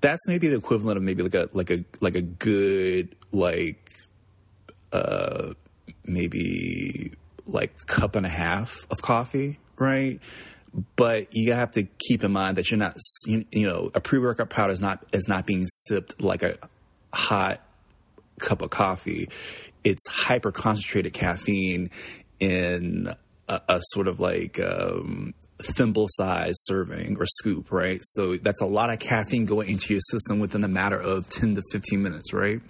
That's 0.00 0.26
maybe 0.26 0.48
the 0.48 0.56
equivalent 0.56 0.96
of 0.96 1.02
maybe 1.02 1.22
like 1.22 1.34
a 1.34 1.50
like 1.52 1.70
a 1.70 1.84
like 2.00 2.14
a 2.14 2.22
good 2.22 3.14
like 3.32 3.92
uh 4.92 5.52
maybe 6.06 7.12
like 7.44 7.86
cup 7.86 8.16
and 8.16 8.24
a 8.24 8.30
half 8.30 8.74
of 8.90 9.02
coffee, 9.02 9.58
right? 9.76 10.18
But 10.96 11.34
you 11.36 11.52
have 11.52 11.72
to 11.72 11.82
keep 11.98 12.24
in 12.24 12.32
mind 12.32 12.56
that 12.56 12.70
you're 12.70 12.78
not 12.78 12.96
you, 13.26 13.44
you 13.52 13.68
know 13.68 13.90
a 13.94 14.00
pre 14.00 14.18
workout 14.18 14.48
powder 14.48 14.72
is 14.72 14.80
not 14.80 15.04
is 15.12 15.28
not 15.28 15.44
being 15.44 15.66
sipped 15.66 16.22
like 16.22 16.42
a 16.42 16.56
hot 17.12 17.60
cup 18.40 18.62
of 18.62 18.70
coffee. 18.70 19.28
It's 19.84 20.06
hyper 20.08 20.52
concentrated 20.52 21.12
caffeine 21.12 21.90
in 22.38 23.14
a, 23.48 23.60
a 23.68 23.80
sort 23.92 24.08
of 24.08 24.20
like 24.20 24.58
um, 24.60 25.34
thimble 25.62 26.08
size 26.10 26.54
serving 26.64 27.16
or 27.18 27.26
scoop, 27.26 27.70
right? 27.70 28.00
So 28.02 28.36
that's 28.36 28.60
a 28.60 28.66
lot 28.66 28.90
of 28.90 28.98
caffeine 28.98 29.46
going 29.46 29.68
into 29.68 29.94
your 29.94 30.00
system 30.10 30.40
within 30.40 30.64
a 30.64 30.68
matter 30.68 30.98
of 30.98 31.28
10 31.28 31.56
to 31.56 31.62
15 31.70 32.02
minutes, 32.02 32.32
right? 32.32 32.60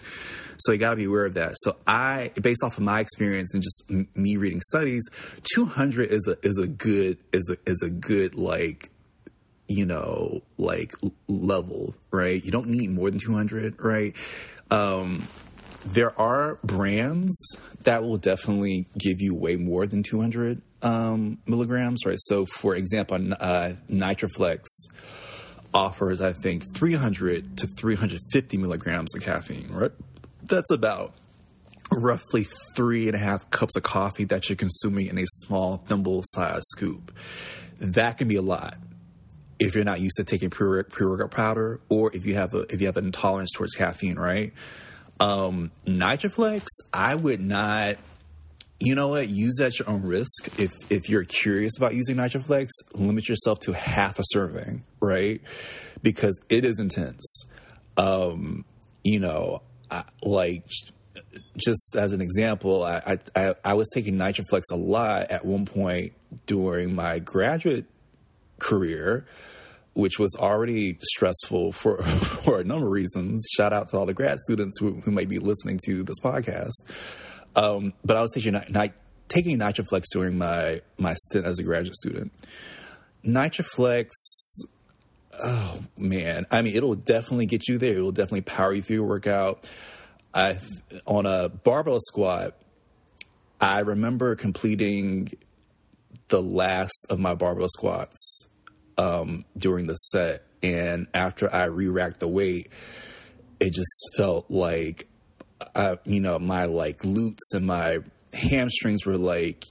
So 0.58 0.72
you 0.72 0.78
got 0.78 0.90
to 0.90 0.96
be 0.96 1.04
aware 1.04 1.24
of 1.24 1.34
that. 1.34 1.54
So 1.56 1.76
I, 1.86 2.32
based 2.40 2.62
off 2.62 2.76
of 2.76 2.84
my 2.84 3.00
experience 3.00 3.54
and 3.54 3.62
just 3.62 3.84
m- 3.90 4.08
me 4.14 4.36
reading 4.36 4.60
studies, 4.60 5.02
200 5.54 6.10
is 6.10 6.28
a 6.28 6.46
is 6.46 6.58
a 6.58 6.66
good 6.66 7.18
is 7.32 7.50
a 7.50 7.70
is 7.70 7.82
a 7.82 7.88
good 7.88 8.34
like 8.34 8.90
you 9.68 9.86
know 9.86 10.42
like 10.58 10.94
level, 11.28 11.94
right? 12.10 12.44
You 12.44 12.50
don't 12.50 12.68
need 12.68 12.90
more 12.90 13.10
than 13.10 13.20
200, 13.20 13.82
right? 13.82 14.14
Um, 14.70 15.26
there 15.84 16.18
are 16.20 16.58
brands 16.62 17.56
that 17.82 18.02
will 18.02 18.18
definitely 18.18 18.86
give 18.98 19.20
you 19.20 19.34
way 19.34 19.56
more 19.56 19.86
than 19.86 20.02
200 20.02 20.60
um, 20.82 21.38
milligrams, 21.46 22.04
right? 22.04 22.18
So, 22.18 22.46
for 22.46 22.74
example, 22.74 23.16
uh, 23.38 23.72
Nitroflex 23.90 24.64
offers, 25.72 26.20
I 26.20 26.32
think, 26.32 26.74
300 26.74 27.58
to 27.58 27.66
350 27.66 28.56
milligrams 28.56 29.14
of 29.14 29.22
caffeine, 29.22 29.68
right? 29.70 29.92
That's 30.42 30.70
about 30.70 31.14
roughly 31.92 32.46
three 32.74 33.08
and 33.08 33.16
a 33.16 33.18
half 33.18 33.50
cups 33.50 33.76
of 33.76 33.82
coffee 33.82 34.24
that 34.24 34.48
you're 34.48 34.56
consuming 34.56 35.06
in 35.06 35.18
a 35.18 35.26
small 35.26 35.78
thimble 35.78 36.22
sized 36.24 36.64
scoop. 36.68 37.12
That 37.78 38.18
can 38.18 38.28
be 38.28 38.36
a 38.36 38.42
lot 38.42 38.76
if 39.58 39.74
you're 39.74 39.84
not 39.84 40.00
used 40.00 40.16
to 40.16 40.24
taking 40.24 40.50
pre 40.50 40.82
workout 41.00 41.30
powder 41.30 41.80
or 41.88 42.14
if 42.14 42.24
you 42.26 42.34
have 42.34 42.54
a 42.54 42.60
if 42.72 42.80
you 42.80 42.86
have 42.86 42.96
an 42.96 43.06
intolerance 43.06 43.50
towards 43.52 43.74
caffeine, 43.74 44.18
right? 44.18 44.52
Um, 45.20 45.70
Nitroflex, 45.86 46.64
I 46.92 47.14
would 47.14 47.40
not. 47.40 47.96
You 48.82 48.94
know 48.94 49.08
what? 49.08 49.28
Use 49.28 49.60
at 49.60 49.78
your 49.78 49.90
own 49.90 50.02
risk. 50.02 50.58
If 50.58 50.70
if 50.88 51.10
you're 51.10 51.24
curious 51.24 51.76
about 51.76 51.94
using 51.94 52.16
Nitroflex, 52.16 52.68
limit 52.94 53.28
yourself 53.28 53.60
to 53.60 53.72
half 53.72 54.18
a 54.18 54.22
serving, 54.30 54.84
right? 55.00 55.42
Because 56.02 56.40
it 56.48 56.64
is 56.64 56.80
intense. 56.80 57.44
Um, 57.98 58.64
you 59.04 59.20
know, 59.20 59.60
I, 59.90 60.04
like 60.22 60.64
just 61.58 61.94
as 61.94 62.12
an 62.12 62.22
example, 62.22 62.82
I, 62.82 63.18
I 63.36 63.54
I 63.62 63.74
was 63.74 63.88
taking 63.92 64.14
Nitroflex 64.14 64.62
a 64.72 64.76
lot 64.76 65.30
at 65.30 65.44
one 65.44 65.66
point 65.66 66.14
during 66.46 66.94
my 66.94 67.18
graduate 67.18 67.84
career 68.58 69.26
which 69.94 70.18
was 70.18 70.34
already 70.38 70.96
stressful 71.00 71.72
for 71.72 72.02
for 72.44 72.60
a 72.60 72.64
number 72.64 72.86
of 72.86 72.92
reasons. 72.92 73.46
Shout 73.52 73.72
out 73.72 73.88
to 73.88 73.98
all 73.98 74.06
the 74.06 74.14
grad 74.14 74.38
students 74.40 74.78
who, 74.78 75.00
who 75.00 75.10
might 75.10 75.28
be 75.28 75.38
listening 75.38 75.78
to 75.86 76.02
this 76.02 76.20
podcast. 76.20 76.74
Um, 77.56 77.92
but 78.04 78.16
I 78.16 78.22
was 78.22 78.30
taking 78.32 78.52
night 78.52 78.94
taking 79.28 79.58
NitroFlex 79.58 80.04
during 80.12 80.38
my 80.38 80.82
my 80.98 81.14
stint 81.14 81.46
as 81.46 81.58
a 81.58 81.62
graduate 81.62 81.96
student. 81.96 82.32
NitroFlex, 83.24 84.10
oh 85.42 85.80
man, 85.96 86.46
I 86.50 86.62
mean, 86.62 86.74
it'll 86.76 86.94
definitely 86.94 87.46
get 87.46 87.68
you 87.68 87.78
there. 87.78 87.92
It'll 87.92 88.12
definitely 88.12 88.42
power 88.42 88.72
you 88.72 88.82
through 88.82 88.96
your 88.96 89.06
workout. 89.06 89.68
I 90.32 90.58
on 91.06 91.26
a 91.26 91.48
barbell 91.48 91.98
squat, 92.00 92.56
I 93.60 93.80
remember 93.80 94.36
completing 94.36 95.32
the 96.28 96.40
last 96.40 97.06
of 97.10 97.18
my 97.18 97.34
barbell 97.34 97.68
squats 97.68 98.49
um, 98.98 99.44
during 99.56 99.86
the 99.86 99.94
set, 99.94 100.44
and 100.62 101.06
after 101.14 101.52
I 101.52 101.64
re-racked 101.64 102.20
the 102.20 102.28
weight, 102.28 102.68
it 103.58 103.72
just 103.72 104.10
felt 104.16 104.50
like, 104.50 105.08
I, 105.74 105.98
you 106.04 106.20
know, 106.20 106.38
my 106.38 106.64
like 106.64 106.98
glutes 106.98 107.52
and 107.52 107.66
my 107.66 107.98
hamstrings 108.32 109.04
were 109.04 109.18
like, 109.18 109.64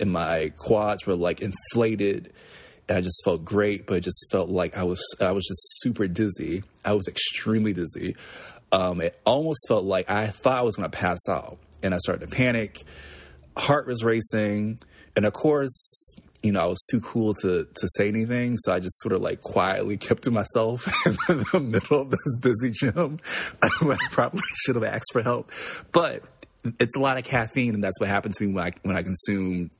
and 0.00 0.10
my 0.12 0.52
quads 0.56 1.06
were 1.06 1.16
like 1.16 1.40
inflated. 1.40 2.32
And 2.88 2.98
I 2.98 3.00
just 3.00 3.22
felt 3.24 3.44
great, 3.44 3.86
but 3.86 3.98
it 3.98 4.04
just 4.04 4.26
felt 4.30 4.48
like 4.48 4.76
I 4.76 4.84
was 4.84 5.02
I 5.20 5.32
was 5.32 5.44
just 5.46 5.60
super 5.80 6.08
dizzy. 6.08 6.62
I 6.84 6.94
was 6.94 7.06
extremely 7.06 7.74
dizzy. 7.74 8.16
Um, 8.72 9.00
it 9.00 9.18
almost 9.24 9.60
felt 9.68 9.84
like 9.84 10.10
I 10.10 10.28
thought 10.28 10.58
I 10.58 10.62
was 10.62 10.76
going 10.76 10.90
to 10.90 10.96
pass 10.96 11.20
out, 11.28 11.58
and 11.82 11.94
I 11.94 11.98
started 11.98 12.30
to 12.30 12.34
panic. 12.34 12.82
Heart 13.56 13.86
was 13.86 14.02
racing, 14.02 14.78
and 15.16 15.26
of 15.26 15.32
course, 15.32 15.97
you 16.42 16.52
know, 16.52 16.60
I 16.60 16.66
was 16.66 16.84
too 16.90 17.00
cool 17.00 17.34
to 17.34 17.64
to 17.64 17.88
say 17.96 18.08
anything, 18.08 18.58
so 18.58 18.72
I 18.72 18.80
just 18.80 18.98
sort 19.00 19.12
of 19.12 19.20
like 19.20 19.40
quietly 19.40 19.96
kept 20.08 20.24
to 20.24 20.30
myself 20.30 20.86
in 21.28 21.44
the 21.52 21.60
middle 21.60 22.02
of 22.02 22.10
this 22.10 22.36
busy 22.40 22.70
gym 22.70 23.18
when 23.80 23.98
I 24.00 24.08
probably 24.10 24.42
should 24.64 24.76
have 24.76 24.84
asked 24.84 25.12
for 25.12 25.22
help. 25.22 25.50
But 25.92 26.22
it's 26.78 26.96
a 26.96 26.98
lot 26.98 27.18
of 27.18 27.24
caffeine, 27.24 27.74
and 27.74 27.82
that's 27.82 27.98
what 28.00 28.08
happened 28.08 28.34
to 28.36 28.46
me 28.46 28.52
when 28.52 28.64
I 28.64 28.72
when 28.82 28.96
I 28.96 29.02
consume 29.02 29.70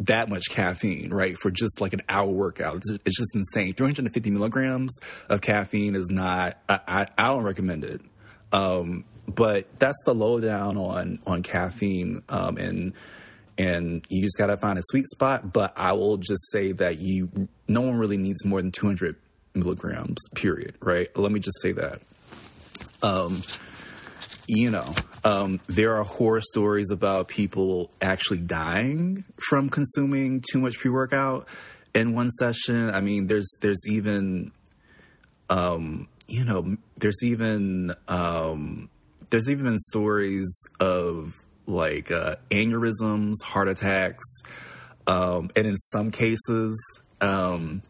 that 0.00 0.28
much 0.28 0.44
caffeine, 0.50 1.10
right? 1.10 1.36
For 1.40 1.50
just 1.50 1.80
like 1.80 1.92
an 1.92 2.02
hour 2.08 2.28
workout, 2.28 2.76
it's 2.76 2.88
just, 2.88 3.00
it's 3.04 3.18
just 3.18 3.34
insane. 3.34 3.74
350 3.74 4.30
milligrams 4.30 4.96
of 5.28 5.40
caffeine 5.40 5.94
is 5.94 6.08
not. 6.10 6.58
I, 6.68 6.80
I, 6.86 7.06
I 7.16 7.26
don't 7.28 7.44
recommend 7.44 7.84
it. 7.84 8.00
Um, 8.52 9.04
but 9.26 9.66
that's 9.78 10.00
the 10.04 10.14
lowdown 10.14 10.76
on 10.76 11.18
on 11.26 11.42
caffeine, 11.42 12.22
um, 12.28 12.56
and 12.56 12.92
and 13.58 14.06
you 14.08 14.22
just 14.22 14.38
gotta 14.38 14.56
find 14.56 14.78
a 14.78 14.82
sweet 14.86 15.06
spot. 15.08 15.52
But 15.52 15.72
I 15.76 15.92
will 15.92 16.16
just 16.16 16.50
say 16.52 16.72
that 16.72 16.98
you, 16.98 17.48
no 17.66 17.80
one 17.80 17.96
really 17.96 18.16
needs 18.16 18.44
more 18.44 18.62
than 18.62 18.72
200 18.72 19.16
milligrams. 19.54 20.18
Period. 20.34 20.76
Right? 20.80 21.14
Let 21.16 21.32
me 21.32 21.40
just 21.40 21.60
say 21.60 21.72
that. 21.72 22.00
Um, 23.02 23.42
you 24.46 24.70
know, 24.70 24.94
um, 25.24 25.60
there 25.66 25.96
are 25.96 26.04
horror 26.04 26.40
stories 26.40 26.90
about 26.90 27.28
people 27.28 27.90
actually 28.00 28.38
dying 28.38 29.24
from 29.48 29.68
consuming 29.68 30.42
too 30.50 30.58
much 30.58 30.78
pre 30.78 30.90
workout 30.90 31.46
in 31.94 32.14
one 32.14 32.30
session. 32.30 32.90
I 32.90 33.00
mean, 33.00 33.26
there's 33.26 33.48
there's 33.60 33.82
even, 33.86 34.52
um, 35.50 36.08
you 36.26 36.44
know, 36.44 36.76
there's 36.96 37.22
even 37.22 37.94
um, 38.08 38.88
there's 39.30 39.50
even 39.50 39.78
stories 39.78 40.50
of 40.80 41.34
like 41.68 42.10
uh, 42.10 42.36
aneurysms, 42.50 43.34
heart 43.44 43.68
attacks, 43.68 44.24
um, 45.06 45.50
and 45.54 45.66
in 45.66 45.76
some 45.76 46.10
cases, 46.10 46.76
um, 47.20 47.82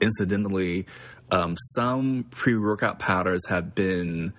incidentally, 0.00 0.86
um, 1.30 1.56
some 1.74 2.26
pre 2.30 2.56
workout 2.56 2.98
powders 2.98 3.46
have 3.48 3.74
been 3.74 4.32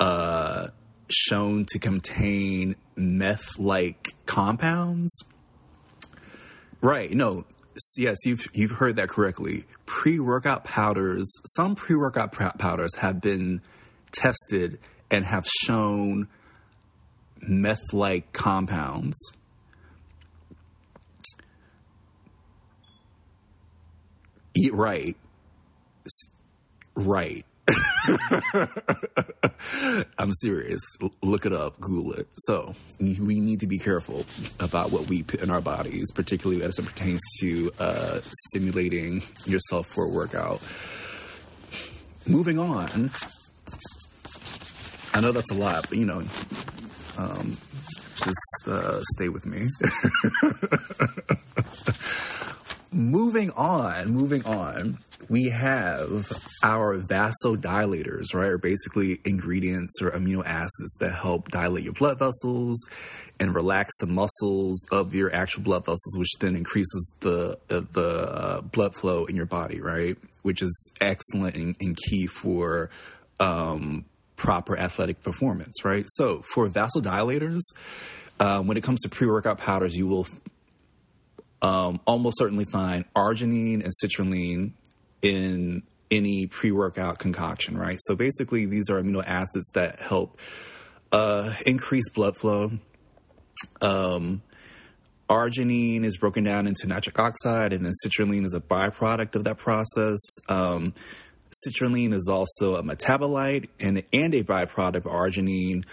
uh, 0.00 0.68
shown 1.08 1.64
to 1.66 1.78
contain 1.78 2.76
meth 2.96 3.58
like 3.58 4.14
compounds. 4.26 5.24
Right, 6.80 7.10
no, 7.10 7.44
yes, 7.96 8.16
you've 8.24 8.46
you've 8.52 8.72
heard 8.72 8.96
that 8.96 9.08
correctly. 9.08 9.64
Pre-workout 9.86 10.64
powders, 10.64 11.30
some 11.54 11.74
pre-workout 11.74 12.32
powders 12.58 12.94
have 12.96 13.20
been 13.20 13.62
tested 14.12 14.78
and 15.10 15.24
have 15.24 15.46
shown 15.46 16.28
meth-like 17.40 18.32
compounds. 18.32 19.16
Eat 24.54 24.72
right. 24.72 25.16
Right. 26.94 27.44
I'm 30.18 30.32
serious. 30.40 30.80
Look 31.22 31.46
it 31.46 31.52
up, 31.52 31.78
Google 31.80 32.12
it. 32.14 32.28
So 32.44 32.74
we 32.98 33.40
need 33.40 33.60
to 33.60 33.66
be 33.66 33.78
careful 33.78 34.24
about 34.60 34.90
what 34.92 35.08
we 35.08 35.22
put 35.22 35.42
in 35.42 35.50
our 35.50 35.60
bodies, 35.60 36.10
particularly 36.14 36.62
as 36.62 36.78
it 36.78 36.86
pertains 36.86 37.20
to 37.40 37.72
uh, 37.78 38.20
stimulating 38.48 39.22
yourself 39.44 39.86
for 39.88 40.06
a 40.06 40.10
workout. 40.10 40.60
Moving 42.26 42.58
on. 42.58 43.10
I 45.12 45.20
know 45.20 45.32
that's 45.32 45.50
a 45.50 45.54
lot, 45.54 45.88
but 45.88 45.98
you 45.98 46.04
know, 46.06 46.22
um, 47.16 47.56
just 48.16 48.68
uh, 48.68 49.00
stay 49.14 49.28
with 49.28 49.46
me. 49.46 49.66
moving 52.92 53.50
on, 53.52 54.08
moving 54.10 54.44
on 54.46 54.98
we 55.28 55.48
have 55.48 56.30
our 56.62 56.98
vasodilators, 56.98 58.34
right? 58.34 58.48
Or 58.48 58.58
basically 58.58 59.20
ingredients 59.24 60.00
or 60.00 60.10
amino 60.10 60.44
acids 60.44 60.96
that 61.00 61.12
help 61.12 61.48
dilate 61.50 61.84
your 61.84 61.92
blood 61.92 62.18
vessels 62.18 62.78
and 63.40 63.54
relax 63.54 63.92
the 63.98 64.06
muscles 64.06 64.84
of 64.92 65.14
your 65.14 65.32
actual 65.34 65.62
blood 65.62 65.84
vessels, 65.84 66.16
which 66.16 66.30
then 66.40 66.56
increases 66.56 67.12
the 67.20 67.58
uh, 67.70 67.82
the 67.92 68.30
uh, 68.32 68.60
blood 68.60 68.94
flow 68.94 69.24
in 69.26 69.36
your 69.36 69.46
body, 69.46 69.80
right? 69.80 70.16
Which 70.42 70.62
is 70.62 70.92
excellent 71.00 71.56
and, 71.56 71.76
and 71.80 71.96
key 72.08 72.26
for 72.26 72.90
um, 73.40 74.04
proper 74.36 74.78
athletic 74.78 75.22
performance, 75.22 75.84
right? 75.84 76.04
So 76.08 76.42
for 76.54 76.68
vasodilators, 76.68 77.62
um, 78.38 78.66
when 78.66 78.76
it 78.76 78.82
comes 78.82 79.00
to 79.02 79.08
pre 79.08 79.26
workout 79.26 79.58
powders, 79.58 79.94
you 79.96 80.06
will 80.06 80.26
um, 81.62 82.00
almost 82.06 82.38
certainly 82.38 82.64
find 82.64 83.04
arginine 83.14 83.82
and 83.82 83.92
citrulline 84.02 84.72
in 85.22 85.82
any 86.10 86.46
pre 86.46 86.70
workout 86.70 87.18
concoction, 87.18 87.76
right? 87.76 87.98
So 88.02 88.14
basically, 88.14 88.66
these 88.66 88.90
are 88.90 89.02
amino 89.02 89.24
acids 89.26 89.70
that 89.74 90.00
help 90.00 90.38
uh, 91.12 91.54
increase 91.64 92.08
blood 92.10 92.36
flow. 92.36 92.72
Um, 93.80 94.42
arginine 95.28 96.04
is 96.04 96.18
broken 96.18 96.44
down 96.44 96.66
into 96.66 96.86
nitric 96.86 97.18
oxide, 97.18 97.72
and 97.72 97.84
then 97.84 97.92
citrulline 98.04 98.44
is 98.44 98.54
a 98.54 98.60
byproduct 98.60 99.34
of 99.34 99.44
that 99.44 99.58
process. 99.58 100.18
Um, 100.48 100.92
citrulline 101.64 102.12
is 102.12 102.28
also 102.28 102.76
a 102.76 102.82
metabolite 102.82 103.68
and, 103.80 104.02
and 104.12 104.34
a 104.34 104.42
byproduct 104.42 104.96
of 104.96 105.04
arginine 105.04 105.84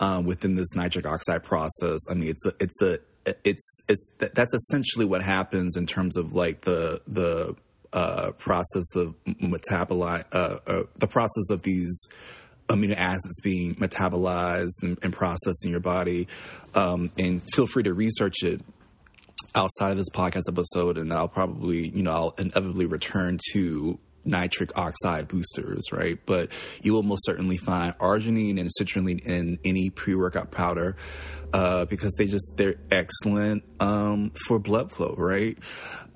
um, 0.00 0.24
within 0.24 0.54
this 0.54 0.74
nitric 0.74 1.06
oxide 1.06 1.42
process. 1.42 2.00
I 2.10 2.14
mean, 2.14 2.28
it's 2.28 2.46
a, 2.46 2.54
it's 2.60 2.82
a 2.82 2.98
it's 3.44 3.80
it's 3.88 4.10
that's 4.18 4.54
essentially 4.54 5.04
what 5.04 5.22
happens 5.22 5.76
in 5.76 5.86
terms 5.86 6.16
of 6.16 6.32
like 6.32 6.62
the 6.62 7.00
the 7.06 7.56
uh, 7.92 8.32
process 8.32 8.94
of 8.96 9.14
metabolite, 9.26 10.24
uh, 10.32 10.58
uh, 10.66 10.82
the 10.98 11.06
process 11.06 11.50
of 11.50 11.62
these 11.62 12.08
amino 12.68 12.94
acids 12.94 13.40
being 13.40 13.74
metabolized 13.76 14.82
and, 14.82 14.98
and 15.02 15.12
processed 15.12 15.64
in 15.64 15.70
your 15.70 15.80
body. 15.80 16.28
Um, 16.74 17.10
and 17.16 17.42
feel 17.54 17.66
free 17.66 17.82
to 17.84 17.94
research 17.94 18.42
it 18.42 18.60
outside 19.54 19.90
of 19.90 19.96
this 19.96 20.10
podcast 20.10 20.42
episode, 20.48 20.98
and 20.98 21.12
I'll 21.12 21.28
probably, 21.28 21.88
you 21.88 22.02
know, 22.02 22.12
I'll 22.12 22.34
inevitably 22.38 22.86
return 22.86 23.38
to 23.52 23.98
nitric 24.24 24.76
oxide 24.76 25.28
boosters, 25.28 25.84
right? 25.92 26.18
But 26.26 26.50
you 26.82 26.92
will 26.92 27.02
most 27.02 27.24
certainly 27.24 27.56
find 27.56 27.96
arginine 27.98 28.60
and 28.60 28.70
citrulline 28.80 29.20
in 29.24 29.58
any 29.64 29.90
pre-workout 29.90 30.50
powder 30.50 30.96
uh, 31.52 31.84
because 31.86 32.14
they 32.18 32.26
just 32.26 32.56
they're 32.56 32.76
excellent 32.90 33.64
um, 33.80 34.32
for 34.46 34.58
blood 34.58 34.92
flow, 34.92 35.14
right? 35.16 35.58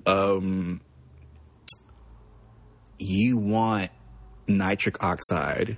Um, 0.05 0.81
you 2.99 3.37
want 3.37 3.91
nitric 4.47 5.03
oxide. 5.03 5.77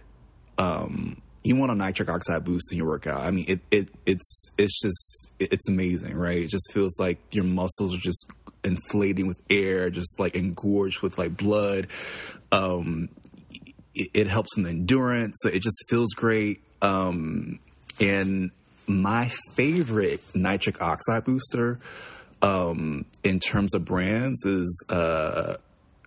Um, 0.57 1.21
you 1.43 1.55
want 1.55 1.71
a 1.71 1.75
nitric 1.75 2.09
oxide 2.09 2.43
boost 2.43 2.71
in 2.71 2.77
your 2.77 2.87
workout. 2.87 3.21
I 3.21 3.31
mean, 3.31 3.45
it, 3.47 3.59
it 3.69 3.89
it's 4.05 4.51
it's 4.57 4.81
just 4.81 5.31
it's 5.39 5.69
amazing, 5.69 6.15
right? 6.15 6.39
It 6.39 6.47
just 6.47 6.71
feels 6.73 6.99
like 6.99 7.19
your 7.31 7.43
muscles 7.43 7.93
are 7.93 7.99
just 7.99 8.31
inflating 8.65 9.27
with 9.27 9.39
air, 9.49 9.89
just 9.89 10.19
like 10.19 10.35
engorged 10.35 11.01
with 11.01 11.17
like 11.17 11.37
blood. 11.37 11.87
Um, 12.51 13.09
it, 13.93 14.09
it 14.13 14.27
helps 14.27 14.57
with 14.57 14.65
endurance. 14.65 15.35
So 15.41 15.49
it 15.49 15.61
just 15.61 15.85
feels 15.87 16.13
great. 16.13 16.61
Um, 16.81 17.59
and 17.99 18.51
my 18.87 19.31
favorite 19.53 20.21
nitric 20.35 20.81
oxide 20.81 21.23
booster 21.23 21.79
um, 22.41 23.05
in 23.23 23.39
terms 23.39 23.73
of 23.73 23.85
brands 23.85 24.43
is 24.45 24.83
uh, 24.89 25.55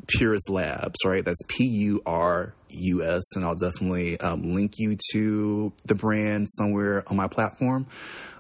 Purus 0.09 0.49
Labs, 0.49 0.97
right? 1.05 1.25
That's 1.25 1.40
P 1.49 1.64
U 1.64 2.03
R 2.07 2.55
U 2.71 3.05
S, 3.05 3.23
and 3.35 3.44
I'll 3.44 3.55
definitely 3.55 4.18
um, 4.21 4.55
link 4.55 4.75
you 4.79 4.97
to 5.12 5.73
the 5.85 5.94
brand 5.94 6.49
somewhere 6.51 7.05
on 7.07 7.16
my 7.16 7.29
platform. 7.29 7.87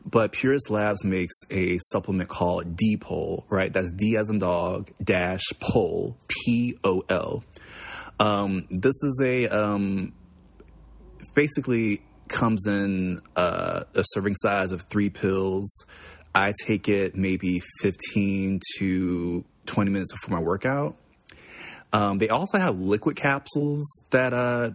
But 0.04 0.32
Purus 0.32 0.70
Labs 0.70 1.04
makes 1.04 1.34
a 1.50 1.78
supplement 1.90 2.28
called 2.28 2.76
D 2.76 2.96
Pol, 2.96 3.44
right? 3.48 3.72
That's 3.72 3.90
D 3.92 4.16
as 4.16 4.30
in 4.30 4.38
dog 4.38 4.90
dash 5.02 5.44
Pol, 5.60 6.16
P 6.28 6.76
O 6.82 7.04
L. 7.08 7.44
Um, 8.18 8.66
this 8.70 8.94
is 9.02 9.20
a 9.22 9.48
um, 9.48 10.12
basically 11.34 12.02
comes 12.28 12.66
in 12.66 13.20
uh, 13.36 13.84
a 13.94 14.02
serving 14.12 14.34
size 14.36 14.72
of 14.72 14.82
three 14.90 15.10
pills. 15.10 15.70
I 16.34 16.52
take 16.66 16.88
it 16.88 17.16
maybe 17.16 17.60
15 17.80 18.60
to 18.78 19.44
20 19.66 19.90
minutes 19.90 20.12
before 20.12 20.36
my 20.38 20.42
workout. 20.42 20.96
Um, 21.92 22.18
they 22.18 22.28
also 22.28 22.58
have 22.58 22.78
liquid 22.78 23.16
capsules 23.16 23.86
that 24.10 24.34
uh, 24.34 24.70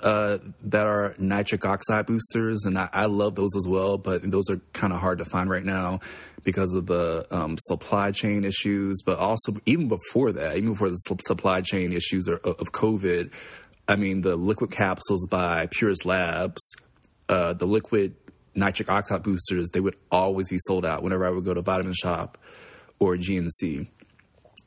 uh, 0.00 0.38
that 0.62 0.86
are 0.86 1.14
nitric 1.18 1.64
oxide 1.64 2.06
boosters, 2.06 2.64
and 2.64 2.78
I, 2.78 2.88
I 2.92 3.06
love 3.06 3.34
those 3.34 3.56
as 3.56 3.66
well. 3.66 3.98
But 3.98 4.30
those 4.30 4.48
are 4.50 4.60
kind 4.72 4.92
of 4.92 5.00
hard 5.00 5.18
to 5.18 5.24
find 5.24 5.50
right 5.50 5.64
now 5.64 6.00
because 6.44 6.74
of 6.74 6.86
the 6.86 7.26
um, 7.30 7.56
supply 7.62 8.12
chain 8.12 8.44
issues. 8.44 9.02
But 9.04 9.18
also, 9.18 9.56
even 9.66 9.88
before 9.88 10.32
that, 10.32 10.56
even 10.56 10.72
before 10.72 10.90
the 10.90 10.96
supply 10.96 11.60
chain 11.62 11.92
issues 11.92 12.28
of, 12.28 12.40
of 12.44 12.72
COVID, 12.72 13.32
I 13.88 13.96
mean, 13.96 14.20
the 14.20 14.36
liquid 14.36 14.70
capsules 14.70 15.26
by 15.28 15.66
Purus 15.70 16.04
Labs, 16.04 16.60
uh, 17.28 17.54
the 17.54 17.66
liquid 17.66 18.14
nitric 18.54 18.90
oxide 18.90 19.22
boosters, 19.22 19.68
they 19.72 19.80
would 19.80 19.96
always 20.10 20.48
be 20.48 20.58
sold 20.66 20.84
out 20.86 21.02
whenever 21.02 21.26
I 21.26 21.30
would 21.30 21.44
go 21.44 21.54
to 21.54 21.62
Vitamin 21.62 21.94
Shoppe 21.94 22.36
or 22.98 23.16
GNC. 23.16 23.88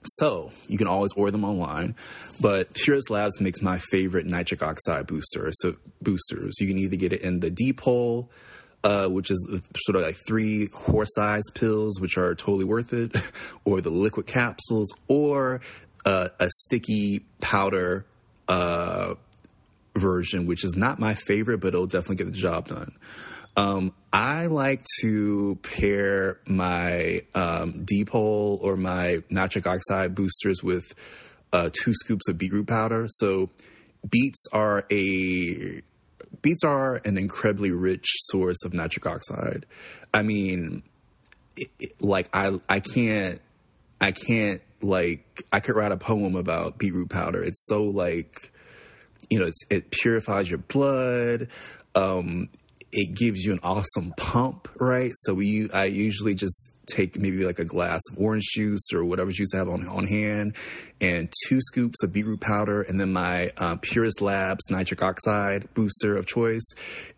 So 0.04 0.52
you 0.68 0.78
can 0.78 0.88
always 0.88 1.12
order 1.14 1.32
them 1.32 1.44
online, 1.44 1.96
but 2.40 2.74
Purus 2.74 3.10
Labs 3.10 3.42
makes 3.42 3.62
my 3.62 3.80
favorite 3.92 4.26
nitric 4.26 4.64
oxide 4.64 5.08
booster. 5.08 5.50
So 5.52 5.76
boosters, 6.02 6.56
you 6.60 6.68
can 6.68 6.78
either 6.78 6.96
get 6.96 7.12
it 7.12 7.22
in 7.22 7.42
the 7.42 7.50
D-Pol, 7.50 8.30
uh, 8.84 9.08
which 9.08 9.30
is 9.30 9.60
sort 9.80 9.98
of 9.98 10.04
like 10.04 10.18
three 10.26 10.68
horse-sized 10.74 11.52
pills, 11.54 12.00
which 12.00 12.18
are 12.18 12.34
totally 12.34 12.64
worth 12.64 12.94
it, 12.94 13.14
or 13.66 13.82
the 13.82 13.90
liquid 13.90 14.26
capsules, 14.26 14.90
or 15.10 15.60
uh, 16.06 16.30
a 16.40 16.50
sticky 16.50 17.26
powder 17.42 18.06
uh, 18.48 19.16
version, 19.96 20.46
which 20.46 20.64
is 20.64 20.76
not 20.76 21.00
my 21.00 21.14
favorite, 21.14 21.60
but 21.60 21.70
it'll 21.70 21.88
definitely 21.88 22.16
get 22.16 22.32
the 22.32 22.40
job 22.40 22.70
done. 22.70 22.94
Um, 23.60 23.94
I 24.14 24.46
like 24.46 24.86
to 25.02 25.60
pair 25.64 26.40
my 26.48 27.24
um, 27.36 27.84
D-Pol 27.84 28.58
or 28.62 28.78
my 28.78 29.22
nitric 29.30 29.68
oxide 29.68 30.16
boosters 30.16 30.64
with 30.64 30.86
uh, 31.52 31.70
two 31.74 31.94
scoops 31.94 32.30
of 32.30 32.38
beetroot 32.38 32.68
powder. 32.68 33.08
So 33.10 33.50
beets 34.10 34.46
are 34.54 34.86
a 34.90 35.82
beets 36.42 36.64
are 36.64 37.02
an 37.04 37.18
incredibly 37.18 37.72
rich 37.72 38.06
source 38.28 38.64
of 38.64 38.74
nitric 38.74 39.06
oxide. 39.06 39.66
I 40.14 40.22
mean, 40.22 40.84
it, 41.58 41.70
it, 41.82 42.02
like 42.02 42.30
I 42.34 42.62
I 42.70 42.80
can't 42.80 43.42
I 44.00 44.14
can't 44.14 44.62
like 44.82 45.44
I 45.52 45.60
could 45.60 45.76
write 45.76 45.92
a 45.92 45.98
poem 45.98 46.38
about 46.38 46.78
beetroot 46.78 47.10
powder. 47.10 47.44
It's 47.44 47.66
so 47.68 47.84
like 47.84 48.54
you 49.30 49.38
know 49.38 49.52
it 49.70 49.92
purifies 49.92 50.50
your 50.50 50.60
blood. 50.60 51.50
Um, 51.94 52.48
it 52.92 53.14
gives 53.14 53.44
you 53.44 53.54
an 53.54 53.60
awesome 53.62 54.14
pump, 54.18 54.68
right? 54.80 55.12
So 55.22 55.34
we, 55.34 55.70
I 55.72 55.86
usually 55.86 56.34
just 56.34 56.74
take 56.88 57.20
maybe 57.20 57.46
like 57.46 57.60
a 57.60 57.66
glass 57.66 58.02
of 58.12 58.18
orange 58.18 58.46
juice 58.56 58.92
or 58.92 59.06
whatever 59.06 59.32
juice 59.32 59.54
I 59.54 59.58
have 59.58 59.70
on, 59.70 59.88
on 59.88 60.08
hand 60.08 60.56
and 61.00 61.32
two 61.48 61.62
scoops 61.62 62.02
of 62.04 62.12
beetroot 62.12 62.40
powder 62.40 62.82
and 62.82 63.00
then 63.00 63.14
my 63.14 63.52
uh, 63.58 63.76
Purus 63.76 64.22
Labs 64.22 64.64
nitric 64.70 65.04
oxide 65.04 65.72
booster 65.74 66.18
of 66.18 66.26
choice. 66.26 66.68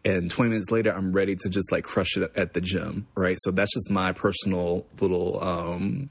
And 0.04 0.30
20 0.30 0.50
minutes 0.50 0.72
later, 0.72 0.94
I'm 0.94 1.14
ready 1.14 1.36
to 1.38 1.50
just 1.50 1.72
like 1.72 1.86
crush 1.86 2.18
it 2.18 2.32
at 2.36 2.54
the 2.54 2.62
gym, 2.62 3.08
right? 3.16 3.38
So 3.42 3.52
that's 3.52 3.74
just 3.74 3.90
my 3.90 4.12
personal 4.12 4.86
little, 5.00 5.42
um, 5.42 6.10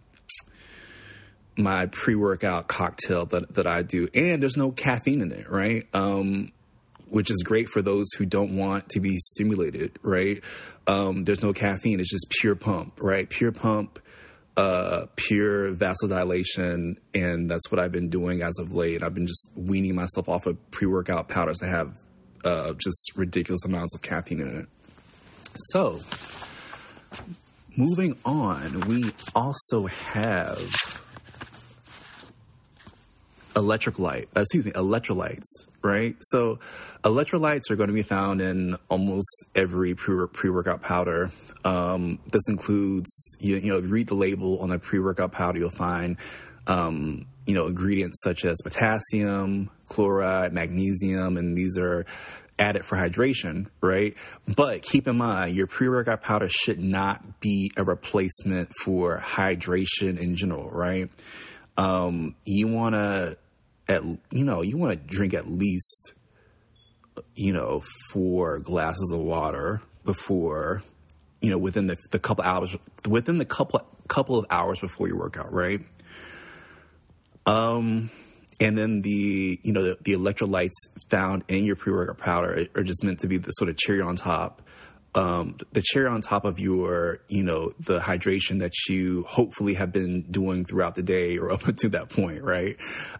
my 1.56 1.86
pre-workout 1.86 2.68
cocktail 2.68 3.26
that, 3.26 3.54
that 3.54 3.66
I 3.66 3.82
do. 3.82 4.08
And 4.14 4.42
there's 4.42 4.56
no 4.56 4.70
caffeine 4.70 5.20
in 5.20 5.32
it, 5.32 5.50
right? 5.50 5.86
Um, 5.92 6.52
which 7.10 7.30
is 7.30 7.42
great 7.42 7.68
for 7.68 7.82
those 7.82 8.06
who 8.16 8.24
don't 8.24 8.56
want 8.56 8.88
to 8.90 9.00
be 9.00 9.18
stimulated, 9.18 9.98
right? 10.02 10.42
Um, 10.86 11.24
there's 11.24 11.42
no 11.42 11.52
caffeine. 11.52 12.00
It's 12.00 12.10
just 12.10 12.32
pure 12.40 12.54
pump, 12.54 12.98
right? 13.00 13.28
Pure 13.28 13.52
pump, 13.52 13.98
uh, 14.56 15.06
pure 15.16 15.72
vasodilation. 15.74 16.96
And 17.14 17.50
that's 17.50 17.70
what 17.70 17.78
I've 17.78 17.92
been 17.92 18.08
doing 18.08 18.42
as 18.42 18.58
of 18.58 18.72
late. 18.72 19.02
I've 19.02 19.14
been 19.14 19.26
just 19.26 19.50
weaning 19.56 19.94
myself 19.94 20.28
off 20.28 20.46
of 20.46 20.70
pre 20.70 20.86
workout 20.86 21.28
powders 21.28 21.58
that 21.58 21.68
have 21.68 21.92
uh, 22.44 22.72
just 22.74 23.12
ridiculous 23.16 23.64
amounts 23.64 23.94
of 23.94 24.02
caffeine 24.02 24.40
in 24.40 24.60
it. 24.60 24.66
So, 25.72 26.00
moving 27.76 28.16
on, 28.24 28.86
we 28.86 29.10
also 29.34 29.86
have 29.86 31.02
electric 33.56 33.98
light, 33.98 34.28
excuse 34.36 34.64
me, 34.64 34.70
electrolytes 34.72 35.66
right? 35.82 36.16
So 36.20 36.58
electrolytes 37.02 37.70
are 37.70 37.76
going 37.76 37.88
to 37.88 37.94
be 37.94 38.02
found 38.02 38.40
in 38.40 38.76
almost 38.88 39.46
every 39.54 39.94
pre 39.94 40.50
workout 40.50 40.82
powder. 40.82 41.30
Um, 41.64 42.18
this 42.32 42.42
includes, 42.48 43.36
you, 43.40 43.56
you, 43.56 43.72
know, 43.72 43.78
if 43.78 43.84
you 43.84 43.90
read 43.90 44.08
the 44.08 44.14
label 44.14 44.58
on 44.60 44.70
a 44.70 44.78
pre 44.78 44.98
workout 44.98 45.32
powder, 45.32 45.58
you'll 45.58 45.70
find, 45.70 46.16
um, 46.66 47.26
you 47.46 47.54
know, 47.54 47.66
ingredients 47.66 48.20
such 48.22 48.44
as 48.44 48.58
potassium, 48.62 49.70
chloride, 49.88 50.52
magnesium, 50.52 51.36
and 51.36 51.56
these 51.56 51.78
are 51.78 52.06
added 52.58 52.84
for 52.84 52.96
hydration, 52.96 53.66
right? 53.80 54.14
But 54.54 54.82
keep 54.82 55.08
in 55.08 55.16
mind, 55.16 55.56
your 55.56 55.66
pre 55.66 55.88
workout 55.88 56.22
powder 56.22 56.48
should 56.48 56.78
not 56.78 57.40
be 57.40 57.72
a 57.76 57.84
replacement 57.84 58.72
for 58.84 59.18
hydration 59.18 60.18
in 60.18 60.36
general, 60.36 60.70
right? 60.70 61.10
Um, 61.76 62.34
you 62.44 62.68
want 62.68 62.94
to 62.94 63.38
at 63.90 64.04
you 64.04 64.44
know 64.44 64.62
you 64.62 64.78
want 64.78 64.92
to 64.92 65.14
drink 65.14 65.34
at 65.34 65.48
least 65.48 66.14
you 67.34 67.52
know 67.52 67.82
four 68.10 68.60
glasses 68.60 69.10
of 69.10 69.18
water 69.18 69.82
before 70.04 70.82
you 71.40 71.50
know 71.50 71.58
within 71.58 71.86
the, 71.86 71.98
the 72.10 72.18
couple 72.18 72.44
hours 72.44 72.74
within 73.08 73.38
the 73.38 73.44
couple 73.44 73.80
couple 74.08 74.38
of 74.38 74.46
hours 74.50 74.78
before 74.78 75.08
your 75.08 75.18
workout 75.18 75.52
right? 75.52 75.80
Um 77.46 78.10
and 78.60 78.78
then 78.78 79.02
the 79.02 79.58
you 79.62 79.72
know 79.72 79.82
the, 79.82 79.98
the 80.02 80.12
electrolytes 80.12 80.70
found 81.08 81.44
in 81.48 81.64
your 81.64 81.76
pre-workout 81.76 82.18
powder 82.18 82.66
are 82.74 82.82
just 82.84 83.02
meant 83.02 83.18
to 83.20 83.26
be 83.26 83.38
the 83.38 83.50
sort 83.52 83.68
of 83.68 83.76
cherry 83.76 84.00
on 84.00 84.16
top 84.16 84.62
um, 85.14 85.56
the 85.72 85.82
cherry 85.82 86.06
on 86.06 86.20
top 86.20 86.44
of 86.44 86.58
your, 86.60 87.20
you 87.28 87.42
know, 87.42 87.72
the 87.80 87.98
hydration 87.98 88.60
that 88.60 88.72
you 88.88 89.24
hopefully 89.28 89.74
have 89.74 89.92
been 89.92 90.22
doing 90.30 90.64
throughout 90.64 90.94
the 90.94 91.02
day 91.02 91.38
or 91.38 91.52
up 91.52 91.62
to 91.76 91.88
that 91.90 92.10
point, 92.10 92.42
right? 92.42 92.76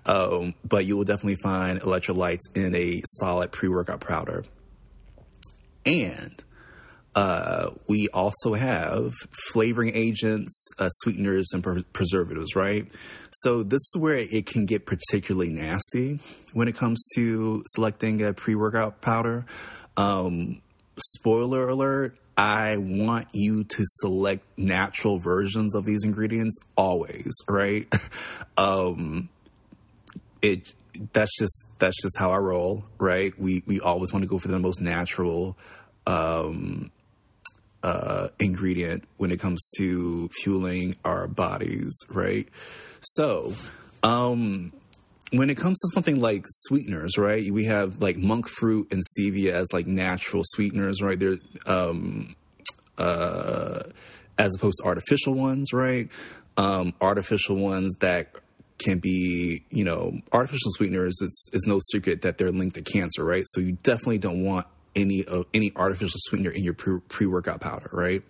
Um, 0.07 0.55
but 0.65 0.87
you 0.87 0.97
will 0.97 1.05
definitely 1.05 1.39
find 1.43 1.81
electrolytes 1.81 2.55
in 2.55 2.75
a 2.75 3.03
solid 3.05 3.53
pre 3.53 3.69
workout 3.69 4.01
powder. 4.01 4.45
And 5.85 6.43
uh, 7.15 7.71
we 7.89 8.09
also 8.09 8.55
have 8.55 9.13
flavoring 9.51 9.97
agents, 9.97 10.69
uh, 10.79 10.89
sweeteners, 11.03 11.49
and 11.53 11.63
pre- 11.63 11.83
preservatives, 11.93 12.55
right? 12.55 12.87
So 13.33 13.65
this 13.65 13.81
is 13.81 13.97
where 13.99 14.15
it 14.17 14.47
can 14.47 14.65
get 14.65 14.87
particularly 14.87 15.51
nasty 15.51 16.21
when 16.53 16.69
it 16.69 16.77
comes 16.77 17.05
to 17.17 17.65
selecting 17.75 18.23
a 18.23 18.33
pre 18.33 18.55
workout 18.55 19.01
powder. 19.01 19.45
Um, 19.97 20.63
spoiler 21.01 21.69
alert, 21.69 22.17
I 22.37 22.77
want 22.79 23.29
you 23.33 23.65
to 23.65 23.83
select 23.85 24.47
natural 24.57 25.19
versions 25.19 25.75
of 25.75 25.85
these 25.85 26.05
ingredients 26.05 26.57
always, 26.77 27.33
right? 27.49 27.87
um, 28.57 29.29
it 30.41 30.75
that's 31.13 31.37
just 31.39 31.67
that's 31.79 32.01
just 32.03 32.19
how 32.19 32.31
I 32.31 32.39
roll, 32.39 32.85
right? 32.99 33.39
We 33.39 33.63
we 33.67 33.81
always 33.81 34.13
want 34.13 34.23
to 34.23 34.29
go 34.29 34.39
for 34.39 34.49
the 34.49 34.59
most 34.59 34.81
natural 34.81 35.57
um, 36.07 36.91
uh, 37.83 38.29
ingredient 38.39 39.05
when 39.17 39.31
it 39.31 39.41
comes 39.41 39.71
to 39.77 40.29
fueling 40.43 40.97
our 41.05 41.27
bodies, 41.27 41.95
right? 42.09 42.49
So, 43.01 43.55
um, 44.03 44.73
when 45.33 45.51
it 45.51 45.57
comes 45.57 45.79
to 45.79 45.89
something 45.95 46.21
like 46.21 46.45
sweeteners, 46.47 47.17
right? 47.17 47.51
We 47.53 47.65
have 47.67 48.01
like 48.03 48.17
monk 48.17 48.49
fruit 48.49 48.93
and 48.93 49.03
stevia 49.03 49.53
as 49.53 49.69
like 49.73 49.87
natural 49.87 50.43
sweeteners, 50.45 51.01
right? 51.01 51.19
They're 51.19 51.39
um, 51.67 52.35
uh, 52.99 53.83
as 54.39 54.55
opposed 54.57 54.79
to 54.81 54.87
artificial 54.87 55.35
ones, 55.35 55.73
right? 55.73 56.09
Um, 56.57 56.95
artificial 57.01 57.57
ones 57.57 57.95
that 58.01 58.35
can 58.79 58.99
be, 58.99 59.65
you 59.71 59.85
know, 59.85 60.21
artificial 60.33 60.71
sweeteners. 60.73 61.17
It's 61.21 61.49
it's 61.53 61.67
no 61.67 61.81
secret 61.93 62.23
that 62.23 62.39
they're 62.39 62.51
linked 62.51 62.75
to 62.77 62.83
cancer, 62.83 63.25
right? 63.25 63.45
So 63.49 63.61
you 63.61 63.73
definitely 63.83 64.19
don't 64.19 64.43
want 64.45 64.67
any 64.97 65.25
of 65.25 65.47
any 65.55 65.73
artificial 65.77 66.19
sweetener 66.25 66.51
in 66.51 66.65
your 66.65 66.75
pre 66.75 67.27
workout 67.27 67.61
powder, 67.61 67.91
right? 67.93 68.23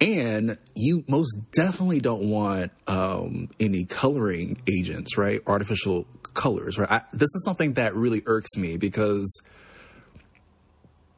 And 0.00 0.58
you 0.74 1.04
most 1.08 1.36
definitely 1.52 2.00
don't 2.00 2.28
want 2.28 2.72
um, 2.86 3.48
any 3.58 3.84
coloring 3.84 4.60
agents, 4.68 5.16
right? 5.16 5.40
Artificial 5.46 6.06
colors, 6.34 6.78
right? 6.78 6.90
I, 6.90 7.02
this 7.12 7.34
is 7.34 7.44
something 7.44 7.74
that 7.74 7.94
really 7.94 8.22
irks 8.26 8.56
me 8.56 8.76
because 8.76 9.40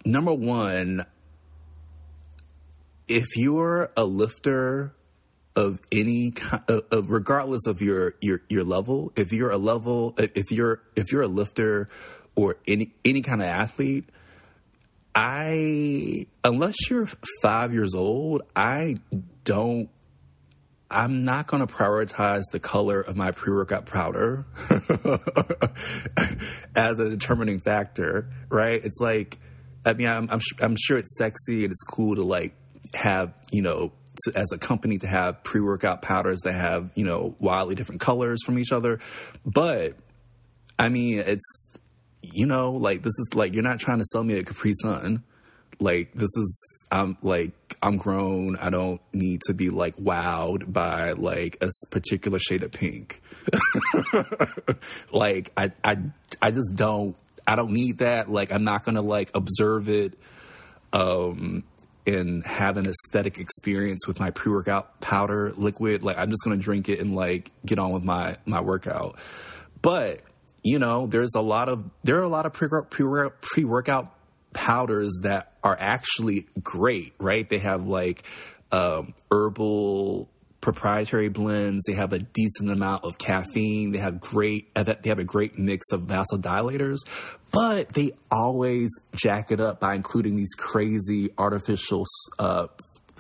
number 0.05 0.33
one, 0.33 1.05
if 3.09 3.37
you're 3.37 3.91
a 3.97 4.05
lifter 4.05 4.95
of 5.57 5.81
any 5.91 6.33
of 6.69 7.11
regardless 7.11 7.67
of 7.67 7.83
your 7.83 8.15
your 8.21 8.43
your 8.49 8.63
level, 8.63 9.13
if 9.17 9.33
you're 9.33 9.51
a 9.51 9.59
level, 9.59 10.15
if 10.19 10.53
you're 10.53 10.81
if 10.95 11.11
you're 11.11 11.23
a 11.23 11.29
lifter 11.29 11.89
or 12.37 12.59
any 12.69 12.93
any 13.05 13.23
kind 13.23 13.43
of 13.43 13.49
athlete, 13.49 14.09
I 15.21 16.27
unless 16.45 16.77
you're 16.89 17.09
five 17.43 17.73
years 17.73 17.93
old, 17.93 18.43
I 18.55 18.99
don't. 19.43 19.91
I'm 20.89 21.25
not 21.25 21.49
going 21.49 21.67
to 21.67 21.73
prioritize 21.73 22.45
the 22.53 22.61
color 22.61 23.01
of 23.01 23.17
my 23.17 23.33
pre-workout 23.33 23.85
powder 23.85 24.47
as 26.77 26.99
a 26.99 27.11
determining 27.11 27.59
factor, 27.61 28.31
right? 28.49 28.81
It's 28.83 28.99
like, 28.99 29.39
I 29.85 29.93
mean, 29.93 30.07
I'm, 30.07 30.31
I'm, 30.31 30.41
I'm 30.63 30.77
sure 30.77 30.97
it's 30.97 31.19
sexy 31.19 31.65
and 31.65 31.73
it's 31.73 31.83
cool 31.83 32.15
to 32.15 32.23
like 32.23 32.55
have, 32.95 33.35
you 33.51 33.61
know, 33.61 33.93
to, 34.25 34.33
as 34.35 34.51
a 34.53 34.57
company 34.57 34.97
to 34.99 35.07
have 35.07 35.43
pre-workout 35.43 36.01
powders 36.01 36.41
that 36.45 36.55
have, 36.55 36.91
you 36.95 37.05
know, 37.05 37.35
wildly 37.39 37.75
different 37.75 38.01
colors 38.01 38.43
from 38.47 38.59
each 38.59 38.73
other. 38.73 38.99
But 39.45 39.95
I 40.79 40.89
mean, 40.89 41.19
it's 41.19 41.77
you 42.23 42.47
know, 42.47 42.73
like 42.73 43.03
this 43.03 43.13
is 43.19 43.31
like 43.35 43.55
you're 43.55 43.63
not 43.63 43.79
trying 43.79 43.99
to 43.99 44.05
sell 44.05 44.25
me 44.25 44.35
a 44.35 44.45
Capri 44.45 44.73
Sun. 44.83 45.23
Like 45.81 46.13
this 46.13 46.31
is 46.37 46.87
I'm 46.91 47.17
like 47.23 47.53
I'm 47.83 47.97
grown. 47.97 48.57
I 48.57 48.71
don't 48.71 49.01
need 49.13 49.43
to 49.47 49.55
be 49.55 49.71
like 49.71 49.97
wowed 49.97 50.73
by 50.73 51.13
like 51.13 51.59
a 51.61 51.71
particular 51.91 52.39
shade 52.39 52.63
of 52.63 52.73
pink. 52.73 53.23
like 55.13 55.53
I 55.57 55.71
I 55.85 55.99
I 56.43 56.51
just 56.51 56.75
don't 56.75 57.17
I 57.47 57.55
don't 57.55 57.73
need 57.73 57.99
that. 57.99 58.31
Like 58.31 58.53
I'm 58.53 58.65
not 58.65 58.85
gonna 58.85 59.03
like 59.03 59.31
observe 59.35 59.89
it 59.89 60.19
um 60.93 61.63
and 62.07 62.45
have 62.47 62.79
an 62.79 62.87
aesthetic 62.87 63.39
experience 63.39 64.07
with 64.07 64.19
my 64.19 64.31
pre-workout 64.31 65.01
powder 65.01 65.53
liquid. 65.57 66.03
Like 66.03 66.19
I'm 66.19 66.31
just 66.31 66.43
gonna 66.43 66.57
drink 66.57 66.89
it 66.89 66.99
and 66.99 67.15
like 67.15 67.53
get 67.65 67.79
on 67.79 67.93
with 67.93 68.03
my 68.03 68.37
my 68.47 68.61
workout. 68.61 69.19
But 69.81 70.23
you 70.69 70.79
know, 70.79 71.07
there's 71.07 71.35
a 71.35 71.41
lot 71.41 71.69
of 71.69 71.85
there 72.05 72.17
are 72.17 72.23
a 72.23 72.29
lot 72.29 72.47
of 72.47 72.53
pre 72.53 73.65
workout 73.65 74.15
powders 74.53 75.21
that 75.23 75.53
are 75.63 75.77
actually 75.79 76.47
great, 76.63 77.15
right? 77.19 77.49
They 77.49 77.59
have 77.59 77.87
like 77.87 78.25
um, 78.71 79.15
herbal 79.31 80.29
proprietary 80.61 81.29
blends. 81.29 81.85
They 81.87 81.95
have 81.95 82.13
a 82.13 82.19
decent 82.19 82.71
amount 82.71 83.05
of 83.05 83.17
caffeine. 83.19 83.93
They 83.93 83.99
have 83.99 84.21
great 84.21 84.75
they 84.75 85.09
have 85.09 85.19
a 85.19 85.25
great 85.25 85.59
mix 85.59 85.87
of 85.93 86.03
vasodilators, 86.03 86.99
but 87.51 87.95
they 87.95 88.13
always 88.31 88.91
jack 89.15 89.51
it 89.51 89.61
up 89.61 89.81
by 89.81 89.95
including 89.95 90.37
these 90.37 90.55
crazy 90.57 91.31
artificial 91.39 92.05
uh, 92.39 92.67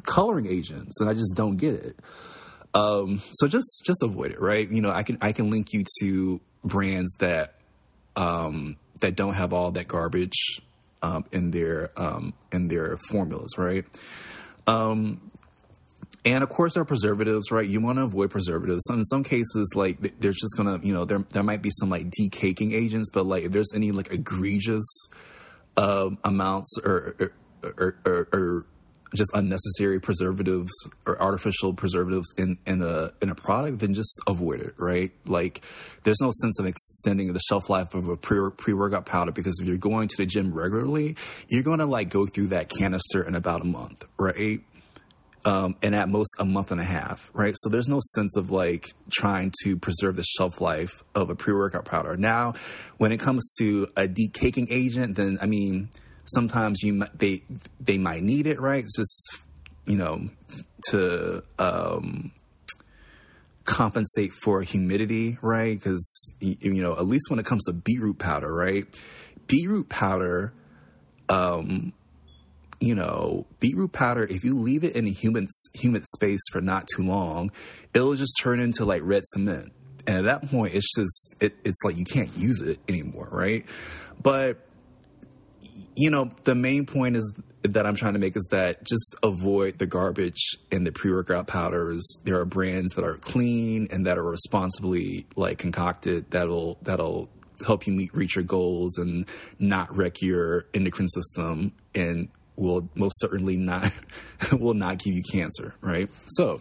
coloring 0.04 0.46
agents, 0.46 1.00
and 1.00 1.08
I 1.08 1.14
just 1.14 1.34
don't 1.34 1.56
get 1.56 1.74
it. 1.74 1.98
Um, 2.74 3.22
so 3.32 3.48
just 3.48 3.82
just 3.86 4.02
avoid 4.02 4.32
it, 4.32 4.40
right? 4.40 4.70
You 4.70 4.82
know, 4.82 4.90
I 4.90 5.02
can 5.02 5.18
I 5.20 5.32
can 5.32 5.50
link 5.50 5.72
you 5.72 5.84
to 6.00 6.40
brands 6.64 7.14
that 7.20 7.54
um, 8.16 8.76
that 9.00 9.16
don't 9.16 9.34
have 9.34 9.52
all 9.52 9.70
that 9.72 9.88
garbage 9.88 10.60
um, 11.02 11.24
in 11.32 11.50
their 11.50 11.90
um, 11.96 12.34
in 12.52 12.68
their 12.68 12.96
formulas, 13.08 13.56
right? 13.56 13.84
Um, 14.66 15.30
and 16.24 16.42
of 16.42 16.50
course, 16.50 16.76
our 16.76 16.84
preservatives, 16.84 17.50
right? 17.50 17.66
You 17.66 17.80
want 17.80 17.98
to 17.98 18.02
avoid 18.02 18.30
preservatives. 18.30 18.82
in 18.90 19.04
some 19.04 19.24
cases, 19.24 19.72
like 19.74 20.20
there's 20.20 20.36
just 20.36 20.56
gonna, 20.56 20.80
you 20.82 20.92
know, 20.92 21.04
there 21.04 21.24
there 21.30 21.42
might 21.42 21.62
be 21.62 21.70
some 21.70 21.90
like 21.90 22.10
decaking 22.10 22.72
agents, 22.74 23.10
but 23.12 23.24
like 23.24 23.44
if 23.44 23.52
there's 23.52 23.72
any 23.74 23.92
like 23.92 24.12
egregious 24.12 24.84
uh, 25.76 26.10
amounts 26.24 26.76
or 26.84 27.16
or, 27.18 27.32
or, 27.78 27.96
or, 28.04 28.28
or 28.32 28.66
just 29.14 29.30
unnecessary 29.34 30.00
preservatives 30.00 30.72
or 31.06 31.20
artificial 31.20 31.72
preservatives 31.72 32.32
in, 32.36 32.58
in 32.66 32.82
a 32.82 33.10
in 33.22 33.30
a 33.30 33.34
product, 33.34 33.78
then 33.78 33.94
just 33.94 34.20
avoid 34.26 34.60
it, 34.60 34.74
right? 34.76 35.12
Like 35.26 35.64
there's 36.04 36.20
no 36.20 36.30
sense 36.42 36.58
of 36.58 36.66
extending 36.66 37.32
the 37.32 37.40
shelf 37.40 37.70
life 37.70 37.94
of 37.94 38.08
a 38.08 38.16
pre 38.16 38.50
pre 38.50 38.74
workout 38.74 39.06
powder 39.06 39.32
because 39.32 39.60
if 39.60 39.66
you're 39.66 39.76
going 39.76 40.08
to 40.08 40.16
the 40.16 40.26
gym 40.26 40.52
regularly, 40.52 41.16
you're 41.48 41.62
going 41.62 41.78
to 41.78 41.86
like 41.86 42.10
go 42.10 42.26
through 42.26 42.48
that 42.48 42.68
canister 42.68 43.22
in 43.22 43.34
about 43.34 43.62
a 43.62 43.66
month, 43.66 44.04
right? 44.18 44.60
Um, 45.44 45.76
and 45.82 45.94
at 45.94 46.08
most 46.10 46.34
a 46.38 46.44
month 46.44 46.72
and 46.72 46.80
a 46.80 46.84
half, 46.84 47.30
right? 47.32 47.54
So 47.58 47.70
there's 47.70 47.88
no 47.88 48.00
sense 48.14 48.36
of 48.36 48.50
like 48.50 48.88
trying 49.10 49.54
to 49.62 49.78
preserve 49.78 50.16
the 50.16 50.24
shelf 50.24 50.60
life 50.60 51.02
of 51.14 51.30
a 51.30 51.34
pre 51.34 51.54
workout 51.54 51.86
powder. 51.86 52.16
Now, 52.16 52.54
when 52.98 53.12
it 53.12 53.18
comes 53.18 53.50
to 53.58 53.88
a 53.96 54.06
decaking 54.06 54.66
agent, 54.70 55.16
then 55.16 55.38
I 55.40 55.46
mean 55.46 55.88
sometimes 56.28 56.82
you 56.82 57.04
they 57.14 57.42
they 57.80 57.98
might 57.98 58.22
need 58.22 58.46
it, 58.46 58.60
right? 58.60 58.84
It's 58.84 58.96
just 58.96 59.38
you 59.86 59.96
know 59.96 60.28
to 60.90 61.42
um, 61.58 62.32
compensate 63.64 64.32
for 64.42 64.62
humidity, 64.62 65.38
right? 65.42 65.78
Because 65.78 66.34
you 66.40 66.82
know 66.82 66.92
at 66.92 67.06
least 67.06 67.30
when 67.30 67.38
it 67.38 67.46
comes 67.46 67.64
to 67.64 67.72
beetroot 67.72 68.18
powder, 68.18 68.52
right? 68.52 68.86
Beetroot 69.46 69.88
powder, 69.88 70.52
um, 71.28 71.92
you 72.80 72.94
know, 72.94 73.46
beetroot 73.60 73.92
powder. 73.92 74.24
If 74.24 74.44
you 74.44 74.58
leave 74.58 74.84
it 74.84 74.94
in 74.94 75.06
a 75.06 75.10
humid 75.10 75.48
humid 75.74 76.06
space 76.06 76.40
for 76.52 76.60
not 76.60 76.86
too 76.94 77.02
long, 77.02 77.50
it'll 77.94 78.14
just 78.14 78.34
turn 78.40 78.60
into 78.60 78.84
like 78.84 79.02
red 79.04 79.24
cement. 79.26 79.72
And 80.06 80.16
at 80.16 80.24
that 80.24 80.50
point, 80.50 80.74
it's 80.74 80.90
just 80.96 81.34
it, 81.40 81.56
it's 81.64 81.82
like 81.84 81.96
you 81.96 82.04
can't 82.04 82.34
use 82.36 82.60
it 82.62 82.78
anymore, 82.88 83.28
right? 83.30 83.66
But 84.22 84.58
you 85.98 86.10
know, 86.10 86.30
the 86.44 86.54
main 86.54 86.86
point 86.86 87.16
is 87.16 87.32
that 87.62 87.84
I'm 87.84 87.96
trying 87.96 88.12
to 88.12 88.20
make 88.20 88.36
is 88.36 88.46
that 88.52 88.84
just 88.84 89.16
avoid 89.24 89.78
the 89.78 89.86
garbage 89.86 90.56
and 90.70 90.86
the 90.86 90.92
pre-workout 90.92 91.48
powders. 91.48 92.06
There 92.24 92.38
are 92.38 92.44
brands 92.44 92.94
that 92.94 93.04
are 93.04 93.16
clean 93.16 93.88
and 93.90 94.06
that 94.06 94.16
are 94.16 94.22
responsibly 94.22 95.26
like 95.34 95.58
concocted 95.58 96.30
that'll 96.30 96.78
that'll 96.82 97.28
help 97.66 97.88
you 97.88 97.92
meet 97.92 98.14
reach 98.14 98.36
your 98.36 98.44
goals 98.44 98.96
and 98.96 99.26
not 99.58 99.94
wreck 99.94 100.22
your 100.22 100.66
endocrine 100.72 101.08
system 101.08 101.72
and 101.96 102.28
will 102.54 102.88
most 102.94 103.18
certainly 103.18 103.56
not 103.56 103.92
will 104.52 104.74
not 104.74 104.98
give 104.98 105.14
you 105.14 105.24
cancer, 105.32 105.74
right? 105.80 106.08
So, 106.28 106.60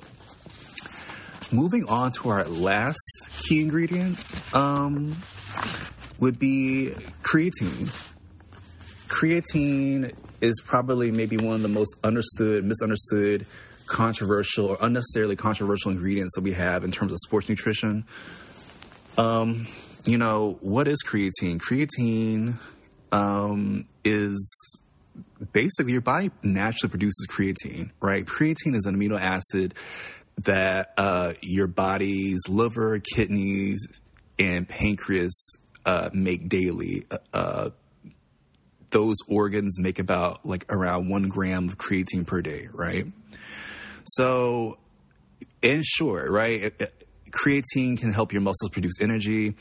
moving 1.51 1.85
on 1.87 2.11
to 2.13 2.29
our 2.29 2.43
last 2.45 2.97
key 3.37 3.61
ingredient 3.61 4.17
um, 4.55 5.15
would 6.17 6.39
be 6.39 6.93
creatine 7.21 7.91
creatine 9.17 10.13
is 10.41 10.61
probably 10.65 11.11
maybe 11.11 11.37
one 11.37 11.55
of 11.55 11.61
the 11.61 11.67
most 11.67 11.95
understood, 12.03 12.63
misunderstood, 12.63 13.45
controversial, 13.87 14.67
or 14.67 14.77
unnecessarily 14.81 15.35
controversial 15.35 15.91
ingredients 15.91 16.33
that 16.35 16.41
we 16.41 16.53
have 16.53 16.83
in 16.83 16.91
terms 16.91 17.11
of 17.11 17.17
sports 17.25 17.49
nutrition. 17.49 18.05
Um, 19.17 19.67
you 20.05 20.17
know, 20.17 20.57
what 20.61 20.87
is 20.87 21.03
creatine? 21.03 21.59
Creatine 21.59 22.59
um, 23.11 23.87
is 24.03 24.81
basically 25.51 25.93
your 25.93 26.01
body 26.01 26.29
naturally 26.43 26.89
produces 26.89 27.27
creatine, 27.29 27.91
right? 27.99 28.25
Creatine 28.25 28.75
is 28.75 28.85
an 28.85 28.95
amino 28.95 29.19
acid 29.19 29.73
that 30.43 30.93
uh, 30.97 31.33
your 31.41 31.65
body's 31.65 32.47
liver, 32.47 32.99
kidneys, 32.99 33.87
and 34.37 34.67
pancreas 34.67 35.57
uh, 35.85 36.11
make 36.13 36.47
daily. 36.47 37.03
Uh, 37.33 37.71
those 38.89 39.15
organs 39.27 39.79
make 39.79 39.99
about 39.99 40.45
like 40.45 40.65
around 40.71 41.09
one 41.09 41.27
gram 41.29 41.69
of 41.69 41.77
creatine 41.77 42.25
per 42.25 42.41
day, 42.41 42.69
right? 42.71 43.05
So, 44.05 44.77
in 45.61 45.83
short, 45.83 46.29
right, 46.29 46.71
creatine 47.31 47.97
can 47.97 48.13
help 48.13 48.31
your 48.31 48.41
muscles 48.41 48.69
produce 48.69 49.01
energy. 49.01 49.55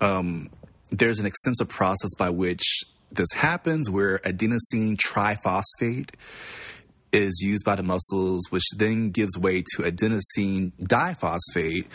Um, 0.00 0.50
there's 0.90 1.20
an 1.20 1.26
extensive 1.26 1.68
process 1.68 2.10
by 2.18 2.30
which 2.30 2.84
this 3.12 3.28
happens 3.32 3.88
where 3.88 4.18
adenosine 4.18 4.96
triphosphate 4.96 6.10
is 7.12 7.40
used 7.42 7.64
by 7.64 7.76
the 7.76 7.82
muscles, 7.82 8.42
which 8.50 8.64
then 8.76 9.10
gives 9.10 9.38
way 9.38 9.62
to 9.62 9.82
adenosine 9.82 10.72
diphosphate. 10.82 11.86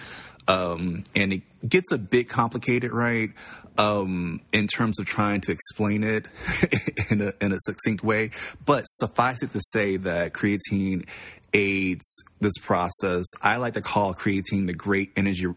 Um, 0.48 1.04
and 1.16 1.34
it 1.34 1.42
gets 1.68 1.92
a 1.92 1.98
bit 1.98 2.30
complicated, 2.30 2.92
right? 2.92 3.32
Um, 3.80 4.42
in 4.52 4.68
terms 4.68 5.00
of 5.00 5.06
trying 5.06 5.40
to 5.40 5.52
explain 5.52 6.04
it 6.04 6.26
in 7.10 7.22
a, 7.22 7.34
in 7.42 7.54
a 7.54 7.58
succinct 7.60 8.04
way. 8.04 8.32
But 8.66 8.84
suffice 8.84 9.42
it 9.42 9.54
to 9.54 9.62
say 9.72 9.96
that 9.98 10.34
creatine 10.34 11.08
aids 11.54 12.24
this 12.42 12.58
process. 12.62 13.26
I 13.42 13.56
like 13.56 13.74
to 13.76 13.82
call 13.82 14.14
creatine 14.14 14.68
the 14.68 14.74
great 14.74 15.14
energy 15.16 15.48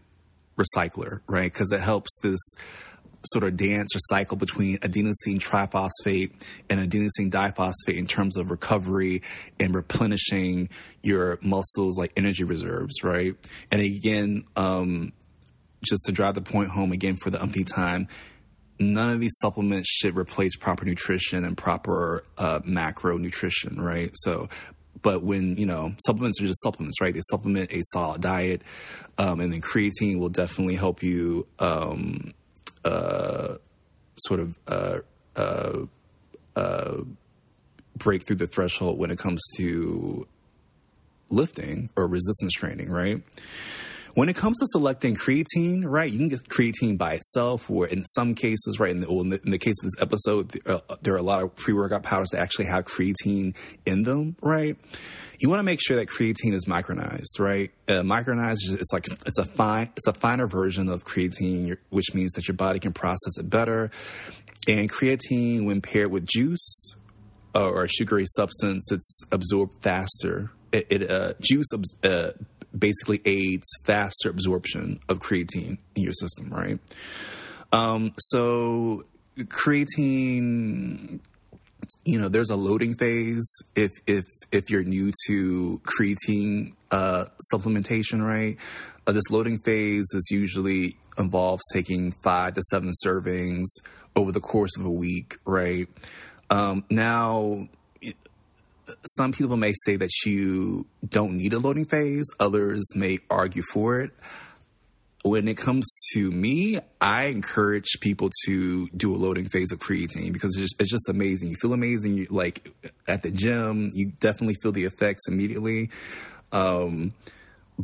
recycler, 0.57 1.19
right? 1.27 1.51
Because 1.51 1.71
it 1.73 1.81
helps 1.81 2.17
this 2.23 2.39
sort 3.27 3.43
of 3.43 3.57
dance 3.57 3.93
or 3.95 3.99
cycle 3.99 4.37
between 4.37 4.77
adenosine 4.79 5.39
triphosphate 5.39 6.31
and 6.69 6.79
adenosine 6.79 7.29
diphosphate 7.29 7.97
in 7.97 8.07
terms 8.07 8.37
of 8.37 8.51
recovery 8.51 9.21
and 9.59 9.75
replenishing 9.75 10.69
your 11.01 11.39
muscles 11.41 11.97
like 11.97 12.11
energy 12.15 12.43
reserves, 12.43 13.03
right? 13.03 13.35
And 13.71 13.81
again, 13.81 14.45
um, 14.55 15.13
just 15.83 16.05
to 16.05 16.11
drive 16.11 16.35
the 16.35 16.41
point 16.41 16.69
home 16.69 16.91
again 16.91 17.17
for 17.17 17.29
the 17.29 17.41
umpteenth 17.41 17.69
time, 17.69 18.07
none 18.79 19.09
of 19.09 19.19
these 19.19 19.35
supplements 19.39 19.89
should 19.89 20.17
replace 20.17 20.55
proper 20.55 20.85
nutrition 20.85 21.43
and 21.45 21.57
proper 21.57 22.23
uh, 22.37 22.59
macro 22.63 23.17
nutrition, 23.17 23.79
right? 23.79 24.11
So, 24.15 24.49
but 25.01 25.23
when 25.23 25.57
you 25.57 25.65
know 25.65 25.93
supplements 26.05 26.41
are 26.41 26.45
just 26.45 26.61
supplements, 26.61 26.99
right? 27.01 27.13
They 27.13 27.21
supplement 27.29 27.71
a 27.71 27.81
solid 27.91 28.21
diet, 28.21 28.61
um, 29.17 29.39
and 29.39 29.51
then 29.51 29.61
creatine 29.61 30.19
will 30.19 30.29
definitely 30.29 30.75
help 30.75 31.03
you 31.03 31.47
um, 31.59 32.33
uh, 32.85 33.55
sort 34.15 34.39
of 34.39 34.55
uh, 34.67 34.99
uh, 35.35 35.79
uh, 36.55 36.97
break 37.97 38.25
through 38.25 38.37
the 38.37 38.47
threshold 38.47 38.97
when 38.97 39.11
it 39.11 39.19
comes 39.19 39.41
to 39.57 40.27
lifting 41.29 41.89
or 41.95 42.07
resistance 42.07 42.53
training, 42.53 42.89
right? 42.89 43.21
When 44.15 44.29
it 44.29 44.35
comes 44.35 44.59
to 44.59 44.67
selecting 44.67 45.15
creatine, 45.15 45.83
right, 45.85 46.11
you 46.11 46.19
can 46.19 46.27
get 46.27 46.47
creatine 46.47 46.99
by 46.99 47.13
itself, 47.13 47.67
or 47.67 47.87
in 47.87 48.05
some 48.05 48.35
cases, 48.35 48.79
right, 48.79 48.91
in 48.91 48.99
the, 48.99 49.09
in 49.09 49.29
the, 49.29 49.41
in 49.43 49.49
the 49.49 49.57
case 49.57 49.73
of 49.81 49.85
this 49.85 49.99
episode, 49.99 50.49
there 50.49 50.75
are, 50.75 50.81
there 51.01 51.13
are, 51.15 51.17
a 51.17 51.23
lot 51.23 51.41
of 51.41 51.55
pre 51.55 51.73
workout 51.73 52.03
powders 52.03 52.29
that 52.29 52.39
actually 52.39 52.65
have 52.65 52.85
creatine 52.85 53.55
in 53.87 54.03
them, 54.03 54.35
right? 54.39 54.77
You 55.39 55.49
want 55.49 55.59
to 55.59 55.63
make 55.63 55.79
sure 55.81 55.97
that 55.97 56.09
creatine 56.09 56.53
is 56.53 56.65
micronized, 56.65 57.39
right? 57.39 57.71
Uh, 57.87 58.03
micronized 58.03 58.59
is 58.65 58.73
it's 58.73 58.93
like 58.93 59.07
it's 59.25 59.39
a 59.39 59.45
fine, 59.45 59.89
it's 59.97 60.07
a 60.07 60.13
finer 60.13 60.45
version 60.45 60.89
of 60.89 61.05
creatine, 61.05 61.75
which 61.89 62.13
means 62.13 62.33
that 62.33 62.47
your 62.47 62.55
body 62.55 62.79
can 62.79 62.93
process 62.93 63.37
it 63.39 63.49
better. 63.49 63.89
And 64.67 64.91
creatine, 64.91 65.65
when 65.65 65.81
paired 65.81 66.11
with 66.11 66.27
juice 66.27 66.95
uh, 67.55 67.67
or 67.67 67.85
a 67.85 67.89
sugary 67.89 68.25
substance, 68.27 68.91
it's 68.91 69.21
absorbed 69.31 69.81
faster. 69.81 70.51
It, 70.71 70.87
it 70.89 71.11
uh, 71.11 71.33
juice 71.39 71.67
uh, 72.03 72.31
basically 72.77 73.21
aids 73.25 73.67
faster 73.83 74.29
absorption 74.29 74.99
of 75.09 75.19
creatine 75.19 75.77
in 75.95 76.03
your 76.03 76.13
system, 76.13 76.49
right? 76.49 76.79
Um, 77.71 78.13
so 78.17 79.05
creatine, 79.37 81.19
you 82.05 82.19
know, 82.19 82.29
there's 82.29 82.49
a 82.49 82.55
loading 82.55 82.95
phase 82.95 83.49
if 83.75 83.91
if 84.07 84.25
if 84.51 84.69
you're 84.69 84.83
new 84.83 85.11
to 85.27 85.81
creatine 85.83 86.73
uh, 86.91 87.25
supplementation, 87.53 88.25
right? 88.25 88.57
Uh, 89.05 89.11
this 89.11 89.29
loading 89.29 89.59
phase 89.59 90.05
is 90.13 90.29
usually 90.31 90.97
involves 91.17 91.63
taking 91.71 92.11
five 92.23 92.53
to 92.53 92.61
seven 92.63 92.91
servings 93.05 93.65
over 94.15 94.31
the 94.31 94.39
course 94.39 94.77
of 94.77 94.85
a 94.85 94.91
week, 94.91 95.37
right? 95.45 95.87
Um, 96.49 96.85
now 96.89 97.67
some 99.05 99.31
people 99.31 99.57
may 99.57 99.73
say 99.85 99.95
that 99.97 100.11
you 100.25 100.85
don't 101.07 101.37
need 101.37 101.53
a 101.53 101.59
loading 101.59 101.85
phase, 101.85 102.25
others 102.39 102.83
may 102.95 103.19
argue 103.29 103.63
for 103.73 103.99
it. 103.99 104.11
When 105.23 105.47
it 105.47 105.55
comes 105.55 105.85
to 106.13 106.29
me, 106.29 106.79
I 106.99 107.25
encourage 107.25 107.99
people 108.01 108.29
to 108.45 108.89
do 108.89 109.15
a 109.15 109.15
loading 109.15 109.47
phase 109.47 109.71
of 109.71 109.79
creatine 109.79 110.33
because 110.33 110.49
it's 110.55 110.61
just, 110.61 110.81
it's 110.81 110.91
just 110.91 111.07
amazing. 111.07 111.49
You 111.49 111.55
feel 111.55 111.71
amazing. 111.71 112.17
You, 112.17 112.27
like 112.29 112.73
at 113.07 113.23
the 113.23 113.31
gym, 113.31 113.91
you 113.93 114.11
definitely 114.19 114.55
feel 114.55 114.73
the 114.73 114.83
effects 114.83 115.21
immediately. 115.29 115.91
Um, 116.51 117.13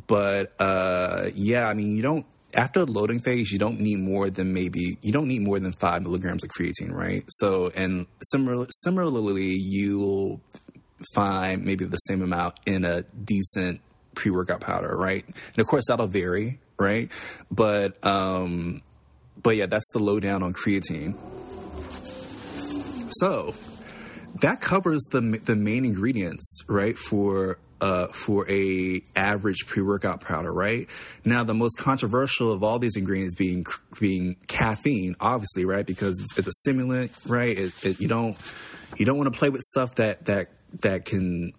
but 0.07 0.53
uh, 0.59 1.29
yeah, 1.33 1.67
I 1.67 1.73
mean, 1.73 1.95
you 1.95 2.01
don't 2.01 2.25
after 2.53 2.85
the 2.85 2.91
loading 2.91 3.19
phase, 3.19 3.51
you 3.51 3.59
don't 3.59 3.79
need 3.79 3.99
more 3.99 4.29
than 4.29 4.53
maybe 4.53 4.97
you 5.01 5.11
don't 5.11 5.27
need 5.27 5.41
more 5.41 5.59
than 5.59 5.73
five 5.73 6.01
milligrams 6.01 6.43
of 6.43 6.49
creatine, 6.49 6.91
right? 6.91 7.23
So, 7.29 7.71
and 7.75 8.07
similar, 8.21 8.67
similarly, 8.69 9.53
you'll 9.53 10.41
find 11.13 11.65
maybe 11.65 11.85
the 11.85 11.97
same 11.97 12.21
amount 12.21 12.55
in 12.65 12.85
a 12.85 13.03
decent 13.03 13.81
pre 14.15 14.31
workout 14.31 14.61
powder, 14.61 14.95
right? 14.95 15.25
And 15.25 15.59
of 15.59 15.67
course, 15.67 15.85
that'll 15.87 16.07
vary, 16.07 16.59
right? 16.77 17.11
But, 17.51 18.03
um, 18.05 18.81
but 19.41 19.55
yeah, 19.55 19.67
that's 19.67 19.89
the 19.93 19.99
lowdown 19.99 20.43
on 20.43 20.53
creatine. 20.53 21.17
So 23.19 23.53
that 24.41 24.61
covers 24.61 25.01
the 25.11 25.21
the 25.43 25.55
main 25.55 25.85
ingredients, 25.85 26.61
right? 26.67 26.97
For 26.97 27.57
uh, 27.81 28.07
for 28.07 28.49
a 28.49 29.01
average 29.15 29.65
pre 29.67 29.81
workout 29.81 30.21
powder, 30.21 30.51
right? 30.51 30.87
Now, 31.25 31.43
the 31.43 31.53
most 31.53 31.77
controversial 31.77 32.51
of 32.51 32.63
all 32.63 32.79
these 32.79 32.95
ingredients 32.95 33.35
being 33.35 33.65
being 33.99 34.35
caffeine, 34.47 35.15
obviously, 35.19 35.65
right? 35.65 35.85
Because 35.85 36.19
it's, 36.19 36.37
it's 36.37 36.47
a 36.47 36.51
stimulant, 36.51 37.11
right? 37.25 37.57
It, 37.57 37.73
it, 37.83 37.99
you 37.99 38.07
don't 38.07 38.37
you 38.97 39.05
don't 39.05 39.17
want 39.17 39.31
to 39.31 39.37
play 39.37 39.49
with 39.49 39.61
stuff 39.61 39.95
that 39.95 40.25
that 40.25 40.49
that 40.81 41.05
can 41.05 41.53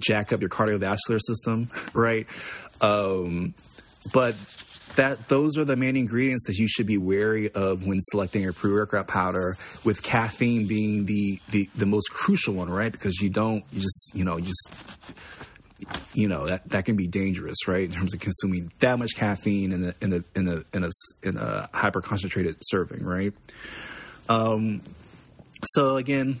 jack 0.00 0.32
up 0.32 0.40
your 0.40 0.50
cardiovascular 0.50 1.20
system, 1.20 1.70
right? 1.92 2.26
Um, 2.80 3.54
but 4.12 4.34
that 4.96 5.28
those 5.28 5.56
are 5.56 5.64
the 5.64 5.76
main 5.76 5.96
ingredients 5.96 6.46
that 6.46 6.56
you 6.56 6.66
should 6.68 6.86
be 6.86 6.98
wary 6.98 7.50
of 7.50 7.86
when 7.86 7.98
selecting 8.10 8.42
your 8.42 8.52
pre-workout 8.52 9.06
powder 9.06 9.56
with 9.84 10.02
caffeine 10.02 10.66
being 10.66 11.06
the, 11.06 11.40
the 11.50 11.68
the 11.76 11.86
most 11.86 12.10
crucial 12.10 12.54
one 12.54 12.68
right? 12.68 12.90
Because 12.90 13.20
you 13.20 13.30
don't 13.30 13.64
you 13.72 13.80
just 13.80 14.10
you 14.14 14.24
know 14.24 14.36
you 14.36 14.46
just 14.46 15.14
you 16.12 16.28
know 16.28 16.46
that 16.46 16.68
that 16.70 16.84
can 16.84 16.96
be 16.96 17.06
dangerous 17.06 17.68
right? 17.68 17.84
In 17.84 17.92
terms 17.92 18.14
of 18.14 18.20
consuming 18.20 18.72
that 18.80 18.98
much 18.98 19.14
caffeine 19.14 19.72
in 19.72 19.84
a 19.84 19.94
in 20.00 20.12
a 20.12 20.24
in 20.34 20.48
a 20.48 20.64
in 20.76 20.84
a, 20.84 20.90
in 21.22 21.36
a 21.36 21.68
hyper 21.72 22.00
concentrated 22.00 22.56
serving 22.62 23.04
right? 23.04 23.32
Um 24.28 24.82
so 25.62 25.96
again 25.96 26.40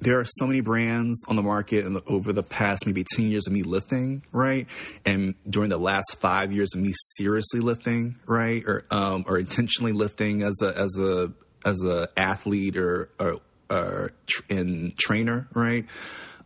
there 0.00 0.18
are 0.18 0.24
so 0.24 0.46
many 0.46 0.60
brands 0.60 1.24
on 1.28 1.36
the 1.36 1.42
market 1.42 1.84
and 1.84 2.00
over 2.06 2.32
the 2.32 2.42
past 2.42 2.86
maybe 2.86 3.04
10 3.14 3.26
years 3.26 3.46
of 3.46 3.52
me 3.52 3.62
lifting 3.62 4.22
right? 4.32 4.66
And 5.04 5.34
during 5.48 5.70
the 5.70 5.78
last 5.78 6.16
five 6.20 6.52
years 6.52 6.70
of 6.74 6.80
me 6.80 6.92
seriously 7.16 7.60
lifting 7.60 8.16
right? 8.26 8.62
Or 8.66 8.84
um, 8.90 9.24
or 9.26 9.38
intentionally 9.38 9.92
lifting 9.92 10.42
as 10.42 10.54
a 10.62 10.76
as 10.76 10.96
a 10.98 11.32
as 11.64 11.82
a 11.84 12.08
athlete 12.16 12.76
or 12.76 13.10
or, 13.18 13.40
or 13.70 14.12
in 14.48 14.92
trainer 14.96 15.48
right? 15.54 15.86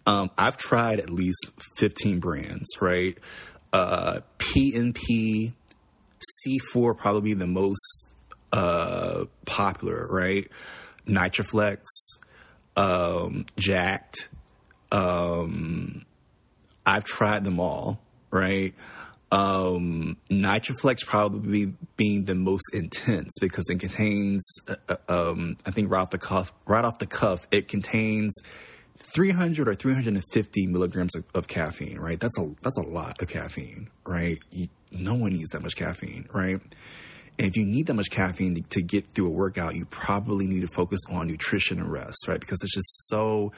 Um, 0.06 0.30
i've 0.38 0.56
tried 0.56 0.98
at 0.98 1.10
least 1.10 1.50
15 1.76 2.20
brands 2.20 2.68
right? 2.80 3.18
Uh, 3.72 4.20
pnp 4.38 5.52
c4 6.46 6.96
probably 6.96 7.34
the 7.34 7.46
most 7.46 8.06
uh, 8.52 9.24
popular 9.44 10.06
right? 10.10 10.48
Nitroflex 11.06 11.84
um, 12.76 13.46
Jacked. 13.56 14.28
Um, 14.92 16.04
I've 16.84 17.04
tried 17.04 17.44
them 17.44 17.60
all, 17.60 18.00
right? 18.30 18.74
Um, 19.32 20.16
Nitroflex 20.28 21.06
probably 21.06 21.74
being 21.96 22.24
the 22.24 22.34
most 22.34 22.64
intense 22.72 23.32
because 23.40 23.68
it 23.68 23.78
contains, 23.78 24.44
uh, 24.66 24.74
uh, 24.88 25.30
um, 25.30 25.56
I 25.64 25.70
think 25.70 25.90
right 25.90 26.00
off 26.00 26.10
the 26.10 26.18
cuff, 26.18 26.52
right 26.66 26.84
off 26.84 26.98
the 26.98 27.06
cuff, 27.06 27.46
it 27.52 27.68
contains 27.68 28.34
300 29.14 29.68
or 29.68 29.74
350 29.74 30.66
milligrams 30.66 31.14
of, 31.14 31.24
of 31.34 31.46
caffeine, 31.46 31.98
right? 31.98 32.18
That's 32.18 32.36
a 32.38 32.50
that's 32.62 32.76
a 32.76 32.82
lot 32.82 33.22
of 33.22 33.28
caffeine, 33.28 33.88
right? 34.04 34.38
You, 34.50 34.68
no 34.90 35.14
one 35.14 35.32
needs 35.32 35.50
that 35.50 35.62
much 35.62 35.76
caffeine, 35.76 36.28
right? 36.32 36.60
And 37.38 37.48
if 37.48 37.56
you 37.56 37.64
need 37.64 37.86
that 37.86 37.94
much 37.94 38.10
caffeine 38.10 38.54
to, 38.56 38.62
to 38.62 38.82
get 38.82 39.14
through 39.14 39.28
a 39.28 39.30
workout, 39.30 39.74
you 39.74 39.86
probably 39.86 40.46
need 40.46 40.60
to 40.60 40.68
focus 40.68 41.00
on 41.10 41.26
nutrition 41.26 41.78
and 41.78 41.90
rest, 41.90 42.26
right? 42.28 42.40
Because 42.40 42.58
it's 42.62 42.74
just 42.74 43.08
so 43.08 43.52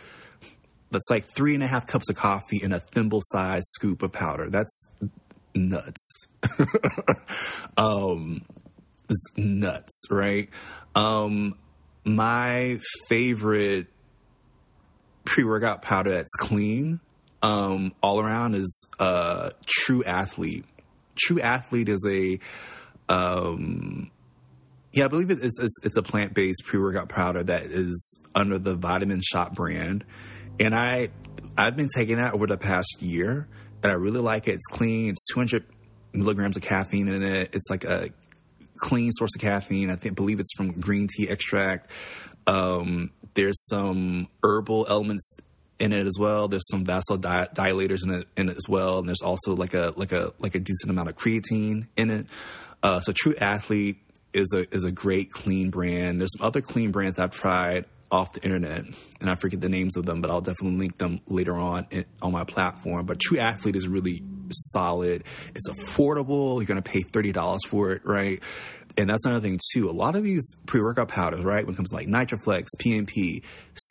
that's 0.92 1.10
like 1.10 1.24
three 1.34 1.54
and 1.54 1.62
a 1.62 1.66
half 1.66 1.86
cups 1.86 2.08
of 2.10 2.16
coffee 2.16 2.60
and 2.62 2.72
a 2.72 2.78
thimble 2.78 3.22
sized 3.24 3.66
scoop 3.70 4.02
of 4.02 4.12
powder. 4.12 4.50
That's 4.50 4.88
nuts. 5.54 6.26
um, 7.76 8.44
it's 9.08 9.26
nuts, 9.36 10.04
right? 10.10 10.48
Um, 10.94 11.56
my 12.04 12.78
favorite 13.08 13.86
pre 15.24 15.44
workout 15.44 15.82
powder 15.82 16.10
that's 16.10 16.34
clean, 16.38 17.00
um, 17.42 17.94
all 18.02 18.20
around 18.20 18.54
is, 18.54 18.86
uh, 18.98 19.50
True 19.66 20.04
Athlete. 20.04 20.64
True 21.16 21.40
Athlete 21.40 21.88
is 21.88 22.04
a, 22.08 22.38
um, 23.12 24.10
yeah, 24.92 25.04
I 25.04 25.08
believe 25.08 25.30
it's, 25.30 25.58
it's, 25.58 25.76
it's 25.82 25.96
a 25.96 26.02
plant 26.02 26.34
based 26.34 26.64
pre 26.64 26.80
workout 26.80 27.08
powder 27.08 27.42
that 27.42 27.64
is 27.64 28.20
under 28.34 28.58
the 28.58 28.74
Vitamin 28.74 29.20
Shoppe 29.20 29.54
brand, 29.54 30.04
and 30.58 30.74
I 30.74 31.10
I've 31.56 31.76
been 31.76 31.88
taking 31.94 32.16
that 32.16 32.34
over 32.34 32.46
the 32.46 32.56
past 32.56 33.00
year, 33.00 33.48
and 33.82 33.92
I 33.92 33.94
really 33.94 34.20
like 34.20 34.48
it. 34.48 34.54
It's 34.54 34.66
clean. 34.66 35.10
It's 35.10 35.24
200 35.32 35.64
milligrams 36.12 36.56
of 36.56 36.62
caffeine 36.62 37.08
in 37.08 37.22
it. 37.22 37.50
It's 37.54 37.68
like 37.70 37.84
a 37.84 38.10
clean 38.76 39.12
source 39.12 39.34
of 39.34 39.40
caffeine. 39.40 39.90
I 39.90 39.96
think 39.96 40.16
believe 40.16 40.40
it's 40.40 40.52
from 40.56 40.72
green 40.80 41.08
tea 41.14 41.28
extract. 41.28 41.90
Um, 42.46 43.10
there's 43.34 43.66
some 43.66 44.28
herbal 44.42 44.86
elements 44.88 45.36
in 45.78 45.92
it 45.92 46.06
as 46.06 46.18
well. 46.18 46.48
There's 46.48 46.68
some 46.70 46.84
vasodilators 46.84 48.04
in 48.04 48.10
it, 48.14 48.28
in 48.36 48.48
it 48.48 48.56
as 48.56 48.68
well, 48.68 48.98
and 48.98 49.08
there's 49.08 49.22
also 49.22 49.54
like 49.54 49.74
a 49.74 49.92
like 49.96 50.12
a 50.12 50.32
like 50.38 50.54
a 50.54 50.60
decent 50.60 50.90
amount 50.90 51.08
of 51.08 51.16
creatine 51.16 51.88
in 51.96 52.10
it. 52.10 52.26
Uh, 52.82 53.00
so 53.00 53.12
True 53.12 53.34
Athlete 53.40 53.98
is 54.32 54.52
a 54.54 54.72
is 54.74 54.84
a 54.84 54.90
great 54.92 55.30
clean 55.30 55.70
brand. 55.70 56.20
There's 56.20 56.36
some 56.36 56.46
other 56.46 56.60
clean 56.60 56.90
brands 56.90 57.18
I've 57.18 57.30
tried 57.30 57.84
off 58.10 58.32
the 58.34 58.42
internet, 58.42 58.84
and 59.20 59.30
I 59.30 59.36
forget 59.36 59.60
the 59.60 59.68
names 59.68 59.96
of 59.96 60.04
them, 60.04 60.20
but 60.20 60.30
I'll 60.30 60.40
definitely 60.40 60.78
link 60.78 60.98
them 60.98 61.20
later 61.26 61.56
on 61.56 61.86
in, 61.90 62.04
on 62.20 62.32
my 62.32 62.44
platform. 62.44 63.06
But 63.06 63.20
True 63.20 63.38
Athlete 63.38 63.76
is 63.76 63.88
really 63.88 64.22
solid. 64.50 65.24
It's 65.54 65.68
affordable. 65.68 66.58
You're 66.58 66.66
going 66.66 66.82
to 66.82 66.90
pay 66.90 67.02
thirty 67.02 67.32
dollars 67.32 67.64
for 67.66 67.92
it, 67.92 68.04
right? 68.04 68.42
And 68.98 69.08
that's 69.08 69.24
another 69.24 69.40
thing 69.40 69.58
too. 69.72 69.88
A 69.88 69.92
lot 69.92 70.16
of 70.16 70.22
these 70.22 70.54
pre-workout 70.66 71.08
powders, 71.08 71.42
right, 71.42 71.64
when 71.64 71.74
it 71.74 71.76
comes 71.76 71.90
to 71.90 71.96
like 71.96 72.08
NitroFlex, 72.08 72.66
PNP, 72.78 73.42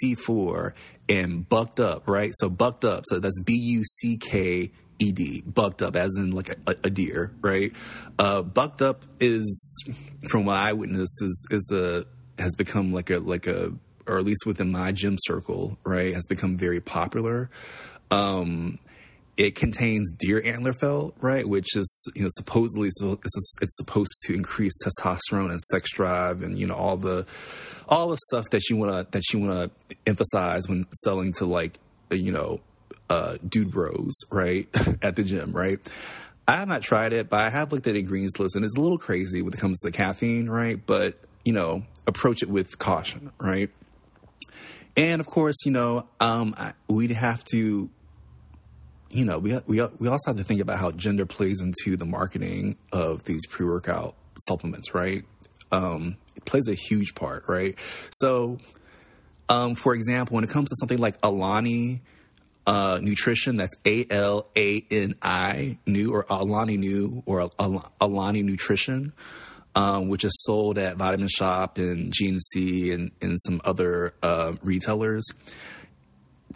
C4, 0.03 0.73
and 1.09 1.49
Bucked 1.49 1.79
Up, 1.79 2.07
right? 2.07 2.31
So 2.35 2.49
Bucked 2.49 2.85
Up, 2.85 3.05
so 3.07 3.19
that's 3.19 3.41
B 3.41 3.53
U 3.53 3.83
C 3.83 4.17
K 4.17 4.71
ed 5.01 5.41
bucked 5.45 5.81
up 5.81 5.95
as 5.95 6.15
in 6.17 6.31
like 6.31 6.49
a, 6.67 6.75
a 6.83 6.89
deer 6.89 7.31
right? 7.41 7.73
Uh, 8.19 8.41
bucked 8.41 8.81
up 8.81 9.05
is 9.19 9.83
from 10.29 10.45
what 10.45 10.55
i 10.55 10.73
witnessed 10.73 11.21
is 11.21 11.47
is 11.51 11.71
a 11.73 12.05
has 12.39 12.55
become 12.55 12.91
like 12.93 13.09
a 13.09 13.19
like 13.19 13.47
a 13.47 13.73
or 14.07 14.17
at 14.17 14.25
least 14.25 14.45
within 14.45 14.71
my 14.71 14.91
gym 14.91 15.15
circle 15.21 15.77
right 15.83 16.13
has 16.13 16.25
become 16.27 16.57
very 16.57 16.81
popular. 16.81 17.49
Um 18.09 18.79
it 19.37 19.55
contains 19.55 20.11
deer 20.11 20.41
antler 20.43 20.73
felt, 20.73 21.15
right, 21.21 21.47
which 21.47 21.75
is 21.75 22.11
you 22.15 22.23
know 22.23 22.27
supposedly 22.31 22.89
so 22.91 23.13
it's, 23.13 23.55
it's 23.61 23.77
supposed 23.77 24.11
to 24.25 24.33
increase 24.33 24.73
testosterone 24.83 25.49
and 25.49 25.61
sex 25.61 25.91
drive 25.91 26.43
and 26.43 26.57
you 26.57 26.67
know 26.67 26.75
all 26.75 26.97
the 26.97 27.25
all 27.87 28.09
the 28.09 28.17
stuff 28.27 28.49
that 28.49 28.69
you 28.69 28.75
want 28.75 28.91
to 28.91 29.11
that 29.11 29.23
you 29.31 29.39
want 29.39 29.71
to 29.89 29.95
emphasize 30.05 30.67
when 30.67 30.85
selling 31.03 31.31
to 31.33 31.45
like 31.45 31.79
you 32.11 32.31
know 32.31 32.59
uh, 33.11 33.37
dude 33.45 33.71
bros, 33.71 34.13
right, 34.31 34.69
at 35.01 35.17
the 35.17 35.23
gym, 35.23 35.51
right? 35.51 35.79
I 36.47 36.55
have 36.57 36.69
not 36.69 36.81
tried 36.81 37.11
it, 37.11 37.29
but 37.29 37.41
I 37.41 37.49
have 37.49 37.73
looked 37.73 37.85
at 37.87 37.95
ingredients 37.97 38.39
list, 38.39 38.55
and 38.55 38.63
it's 38.63 38.77
a 38.77 38.79
little 38.79 38.97
crazy 38.97 39.41
when 39.41 39.53
it 39.53 39.59
comes 39.59 39.79
to 39.79 39.91
caffeine, 39.91 40.49
right? 40.49 40.79
But 40.83 41.19
you 41.43 41.51
know, 41.51 41.83
approach 42.07 42.41
it 42.41 42.49
with 42.49 42.79
caution, 42.79 43.31
right? 43.37 43.69
And 44.95 45.19
of 45.19 45.27
course, 45.27 45.57
you 45.65 45.71
know, 45.71 46.07
um, 46.21 46.55
we'd 46.87 47.11
have 47.11 47.43
to, 47.45 47.89
you 49.09 49.25
know, 49.25 49.39
we 49.39 49.59
we 49.67 49.81
we 49.99 50.07
also 50.07 50.31
have 50.31 50.37
to 50.37 50.43
think 50.45 50.61
about 50.61 50.79
how 50.79 50.91
gender 50.91 51.25
plays 51.25 51.61
into 51.61 51.97
the 51.97 52.05
marketing 52.05 52.77
of 52.93 53.25
these 53.25 53.45
pre 53.45 53.65
workout 53.65 54.15
supplements, 54.47 54.93
right? 54.95 55.25
Um, 55.73 56.15
it 56.37 56.45
plays 56.45 56.69
a 56.69 56.75
huge 56.75 57.13
part, 57.13 57.43
right? 57.49 57.77
So, 58.13 58.59
um, 59.49 59.75
for 59.75 59.93
example, 59.95 60.35
when 60.35 60.45
it 60.45 60.49
comes 60.49 60.69
to 60.69 60.75
something 60.79 60.97
like 60.97 61.17
Alani 61.21 62.01
uh, 62.65 62.99
Nutrition. 63.01 63.55
That's 63.55 63.75
A 63.85 64.05
L 64.09 64.47
A 64.55 64.85
N 64.89 65.15
I 65.21 65.77
Nu 65.85 66.11
or 66.13 66.25
Alani 66.29 66.77
Nu 66.77 67.23
or 67.25 67.49
Alani 67.99 68.43
Nutrition, 68.43 69.13
um, 69.75 70.07
which 70.07 70.23
is 70.23 70.31
sold 70.43 70.77
at 70.77 70.97
Vitamin 70.97 71.27
Shoppe 71.27 71.77
and 71.77 72.13
GNC 72.13 72.93
and, 72.93 73.11
and 73.21 73.39
some 73.41 73.61
other 73.63 74.13
uh, 74.21 74.53
retailers. 74.61 75.25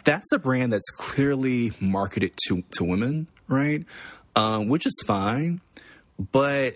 That's 0.04 0.30
a 0.32 0.38
brand 0.38 0.72
that's 0.72 0.90
clearly 0.90 1.72
marketed 1.80 2.32
to, 2.46 2.62
to 2.72 2.84
women, 2.84 3.26
right? 3.48 3.84
Um, 4.36 4.68
which 4.68 4.86
is 4.86 4.94
fine. 5.06 5.60
But 6.32 6.74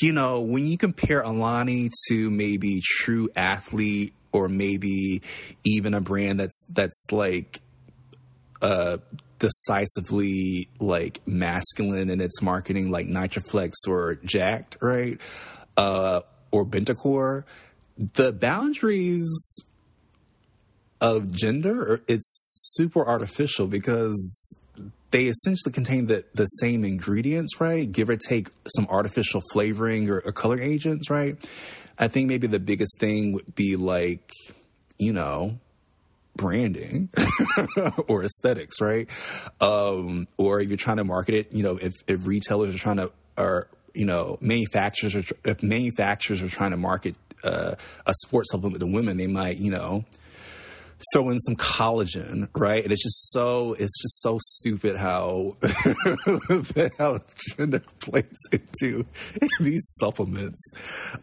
you 0.00 0.12
know, 0.12 0.40
when 0.40 0.66
you 0.66 0.78
compare 0.78 1.20
Alani 1.20 1.90
to 2.08 2.30
maybe 2.30 2.80
True 2.82 3.28
Athlete 3.36 4.14
or 4.34 4.48
maybe 4.48 5.22
even 5.62 5.94
a 5.94 6.00
brand 6.00 6.40
that's 6.40 6.64
that's 6.70 7.06
like 7.12 7.60
uh 8.60 8.98
decisively 9.38 10.68
like 10.80 11.20
masculine 11.26 12.10
in 12.10 12.20
its 12.20 12.42
marketing 12.42 12.90
like 12.90 13.06
Nitroflex 13.06 13.72
or 13.86 14.16
Jacked, 14.16 14.76
right? 14.80 15.20
Uh 15.76 16.20
or 16.50 16.64
Bentacore. 16.66 17.44
the 18.14 18.32
boundaries 18.32 19.30
of 21.00 21.32
gender 21.32 22.00
it's 22.08 22.28
super 22.74 23.06
artificial 23.06 23.66
because 23.66 24.58
they 25.10 25.26
essentially 25.26 25.72
contain 25.72 26.06
the, 26.06 26.24
the 26.34 26.46
same 26.46 26.84
ingredients, 26.84 27.60
right? 27.60 27.90
Give 27.90 28.08
or 28.08 28.16
take 28.16 28.48
some 28.74 28.86
artificial 28.88 29.42
flavoring 29.52 30.10
or, 30.10 30.18
or 30.18 30.32
color 30.32 30.60
agents, 30.60 31.08
right? 31.08 31.36
I 31.98 32.08
think 32.08 32.28
maybe 32.28 32.46
the 32.46 32.58
biggest 32.58 32.98
thing 32.98 33.32
would 33.32 33.54
be 33.54 33.76
like, 33.76 34.28
you 34.98 35.12
know, 35.12 35.58
branding 36.36 37.10
or 38.08 38.24
aesthetics, 38.24 38.80
right? 38.80 39.08
Um, 39.60 40.26
or 40.36 40.60
if 40.60 40.68
you're 40.68 40.76
trying 40.76 40.96
to 40.96 41.04
market 41.04 41.34
it, 41.34 41.52
you 41.52 41.62
know, 41.62 41.76
if, 41.76 41.92
if 42.06 42.26
retailers 42.26 42.74
are 42.74 42.78
trying 42.78 42.96
to, 42.96 43.12
or, 43.38 43.68
you 43.94 44.04
know, 44.04 44.38
manufacturers 44.40 45.14
are, 45.14 45.24
if 45.44 45.62
manufacturers 45.62 46.42
are 46.42 46.48
trying 46.48 46.72
to 46.72 46.76
market 46.76 47.14
uh, 47.44 47.76
a 48.06 48.14
sports 48.24 48.50
supplement 48.50 48.80
to 48.80 48.86
women, 48.86 49.16
they 49.16 49.26
might, 49.26 49.58
you 49.58 49.70
know, 49.70 50.04
throw 51.12 51.30
in 51.30 51.38
some 51.40 51.56
collagen, 51.56 52.48
right? 52.54 52.82
And 52.82 52.92
it's 52.92 53.02
just 53.02 53.32
so 53.32 53.74
it's 53.74 54.00
just 54.02 54.22
so 54.22 54.38
stupid 54.40 54.96
how 54.96 55.56
how 56.98 57.20
gender 57.56 57.82
plays 58.00 58.24
into 58.52 59.06
these 59.60 59.86
supplements. 59.98 60.60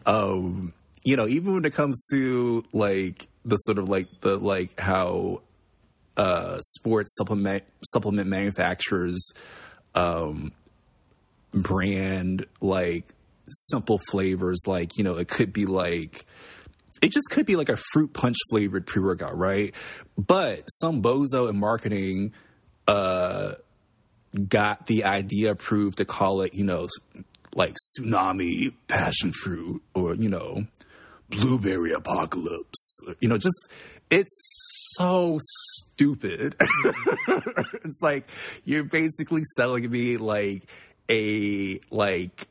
Um, 0.06 0.72
you 1.04 1.16
know, 1.16 1.26
even 1.26 1.54
when 1.54 1.64
it 1.64 1.74
comes 1.74 2.06
to 2.12 2.64
like 2.72 3.28
the 3.44 3.56
sort 3.56 3.78
of 3.78 3.88
like 3.88 4.08
the 4.20 4.36
like 4.36 4.78
how 4.78 5.42
uh 6.16 6.58
sports 6.60 7.14
supplement 7.16 7.64
supplement 7.82 8.28
manufacturers 8.28 9.32
um 9.94 10.52
brand 11.54 12.44
like 12.60 13.06
simple 13.48 13.98
flavors 14.10 14.62
like 14.66 14.96
you 14.96 15.04
know 15.04 15.16
it 15.16 15.26
could 15.26 15.52
be 15.52 15.64
like 15.64 16.26
it 17.02 17.10
just 17.10 17.28
could 17.30 17.44
be 17.44 17.56
like 17.56 17.68
a 17.68 17.76
fruit 17.92 18.12
punch 18.12 18.36
flavored 18.50 18.86
pre 18.86 19.02
workout, 19.02 19.36
right? 19.36 19.74
But 20.16 20.64
some 20.68 21.02
bozo 21.02 21.50
in 21.50 21.58
marketing 21.58 22.32
uh, 22.86 23.54
got 24.48 24.86
the 24.86 25.04
idea 25.04 25.50
approved 25.50 25.98
to 25.98 26.04
call 26.04 26.42
it, 26.42 26.54
you 26.54 26.64
know, 26.64 26.88
like 27.54 27.74
tsunami 27.98 28.72
passion 28.88 29.32
fruit 29.32 29.82
or, 29.94 30.14
you 30.14 30.28
know, 30.28 30.66
blueberry 31.28 31.92
apocalypse. 31.92 33.00
You 33.20 33.28
know, 33.28 33.36
just 33.36 33.68
it's 34.10 34.92
so 34.94 35.38
stupid. 35.40 36.54
it's 37.84 38.00
like 38.00 38.28
you're 38.64 38.84
basically 38.84 39.42
selling 39.56 39.90
me 39.90 40.18
like 40.18 40.70
a 41.10 41.80
like 41.90 42.46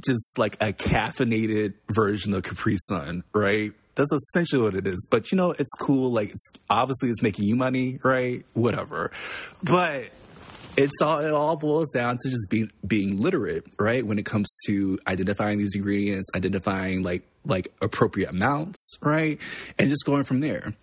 just 0.00 0.38
like 0.38 0.56
a 0.60 0.72
caffeinated 0.72 1.74
version 1.90 2.34
of 2.34 2.42
Capri 2.42 2.76
Sun, 2.78 3.24
right? 3.34 3.72
That's 3.94 4.12
essentially 4.12 4.62
what 4.62 4.74
it 4.74 4.86
is. 4.86 5.06
But 5.10 5.32
you 5.32 5.36
know, 5.36 5.50
it's 5.50 5.72
cool. 5.80 6.12
Like, 6.12 6.30
it's 6.30 6.46
obviously 6.70 7.10
it's 7.10 7.22
making 7.22 7.46
you 7.46 7.56
money, 7.56 7.98
right? 8.02 8.44
Whatever. 8.54 9.10
But 9.62 10.10
it's 10.78 11.02
all 11.02 11.18
it 11.18 11.32
all 11.32 11.56
boils 11.56 11.90
down 11.92 12.16
to 12.22 12.30
just 12.30 12.48
being 12.48 12.70
being 12.86 13.20
literate, 13.20 13.64
right? 13.78 14.06
When 14.06 14.18
it 14.18 14.24
comes 14.24 14.48
to 14.66 14.98
identifying 15.08 15.58
these 15.58 15.74
ingredients, 15.74 16.28
identifying 16.34 17.02
like 17.02 17.24
like 17.44 17.72
appropriate 17.82 18.30
amounts, 18.30 18.96
right? 19.02 19.40
And 19.78 19.88
just 19.88 20.04
going 20.04 20.22
from 20.22 20.38
there. 20.38 20.74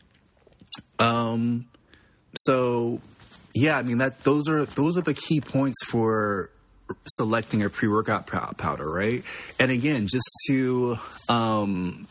Um 0.99 1.67
so 2.37 2.99
yeah, 3.53 3.77
I 3.77 3.83
mean 3.83 3.99
that 3.99 4.25
those 4.25 4.49
are 4.49 4.65
those 4.65 4.97
are 4.97 5.01
the 5.01 5.13
key 5.13 5.39
points 5.39 5.77
for 5.85 6.49
selecting 7.07 7.63
a 7.63 7.69
pre-workout 7.69 8.27
powder, 8.27 8.89
right? 8.89 9.23
And 9.59 9.71
again, 9.71 10.07
just 10.07 10.29
to, 10.47 10.97
um, 11.29 12.07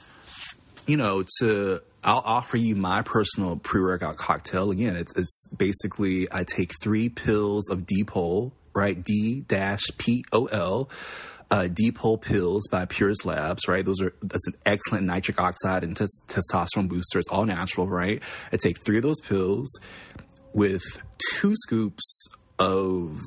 you 0.86 0.96
know, 0.96 1.24
to 1.40 1.80
I'll 2.02 2.22
offer 2.24 2.56
you 2.56 2.76
my 2.76 3.02
personal 3.02 3.56
pre-workout 3.56 4.16
cocktail. 4.16 4.70
Again, 4.70 4.96
it's 4.96 5.12
it's 5.16 5.48
basically 5.48 6.28
I 6.30 6.44
take 6.44 6.72
three 6.82 7.08
pills 7.08 7.70
of 7.70 7.86
D-Pol, 7.86 8.52
right? 8.74 9.02
D 9.02 9.44
dash 9.48 9.84
P 9.96 10.24
O 10.32 10.46
L. 10.46 10.90
Uh, 11.50 11.68
D-Pol 11.68 12.18
pills 12.18 12.66
by 12.68 12.84
Pures 12.84 13.24
Labs, 13.24 13.68
right? 13.68 13.84
Those 13.84 14.00
are 14.00 14.12
that's 14.22 14.46
an 14.48 14.54
excellent 14.66 15.06
nitric 15.06 15.40
oxide 15.40 15.84
and 15.84 15.96
t- 15.96 16.06
testosterone 16.26 16.88
booster. 16.88 17.18
It's 17.18 17.28
all 17.28 17.44
natural, 17.44 17.86
right? 17.86 18.22
I 18.52 18.56
take 18.56 18.84
three 18.84 18.96
of 18.96 19.02
those 19.02 19.20
pills 19.20 19.70
with 20.52 20.82
two 21.30 21.54
scoops 21.54 22.26
of 22.58 23.20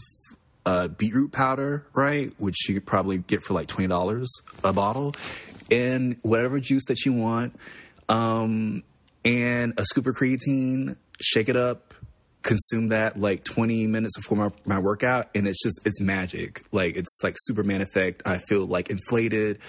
uh, 0.68 0.90
beetroot 0.90 1.32
powder, 1.32 1.88
right? 1.94 2.34
Which 2.38 2.68
you 2.68 2.76
could 2.76 2.86
probably 2.86 3.20
get 3.20 3.42
for 3.42 3.54
like 3.54 3.68
twenty 3.68 3.88
dollars 3.88 4.30
a 4.66 4.74
bottle, 4.74 5.16
and 5.72 6.18
whatever 6.24 6.60
juice 6.60 6.84
that 6.86 7.06
you 7.06 7.14
want, 7.14 7.58
um, 8.10 8.84
and 9.24 9.74
a 9.78 9.86
scoop 9.86 10.08
of 10.08 10.16
creatine. 10.16 10.98
Shake 11.22 11.48
it 11.48 11.56
up, 11.56 11.94
consume 12.44 12.90
that 12.90 13.20
like 13.20 13.44
20 13.44 13.88
minutes 13.88 14.16
before 14.18 14.38
my, 14.38 14.50
my 14.66 14.80
workout 14.80 15.30
and 15.34 15.48
it's 15.48 15.62
just 15.62 15.80
it's 15.84 16.00
magic 16.00 16.64
like 16.72 16.96
it's 16.96 17.20
like 17.24 17.36
superman 17.40 17.82
effect 17.82 18.22
i 18.26 18.38
feel 18.38 18.66
like 18.66 18.90
inflated 18.90 19.60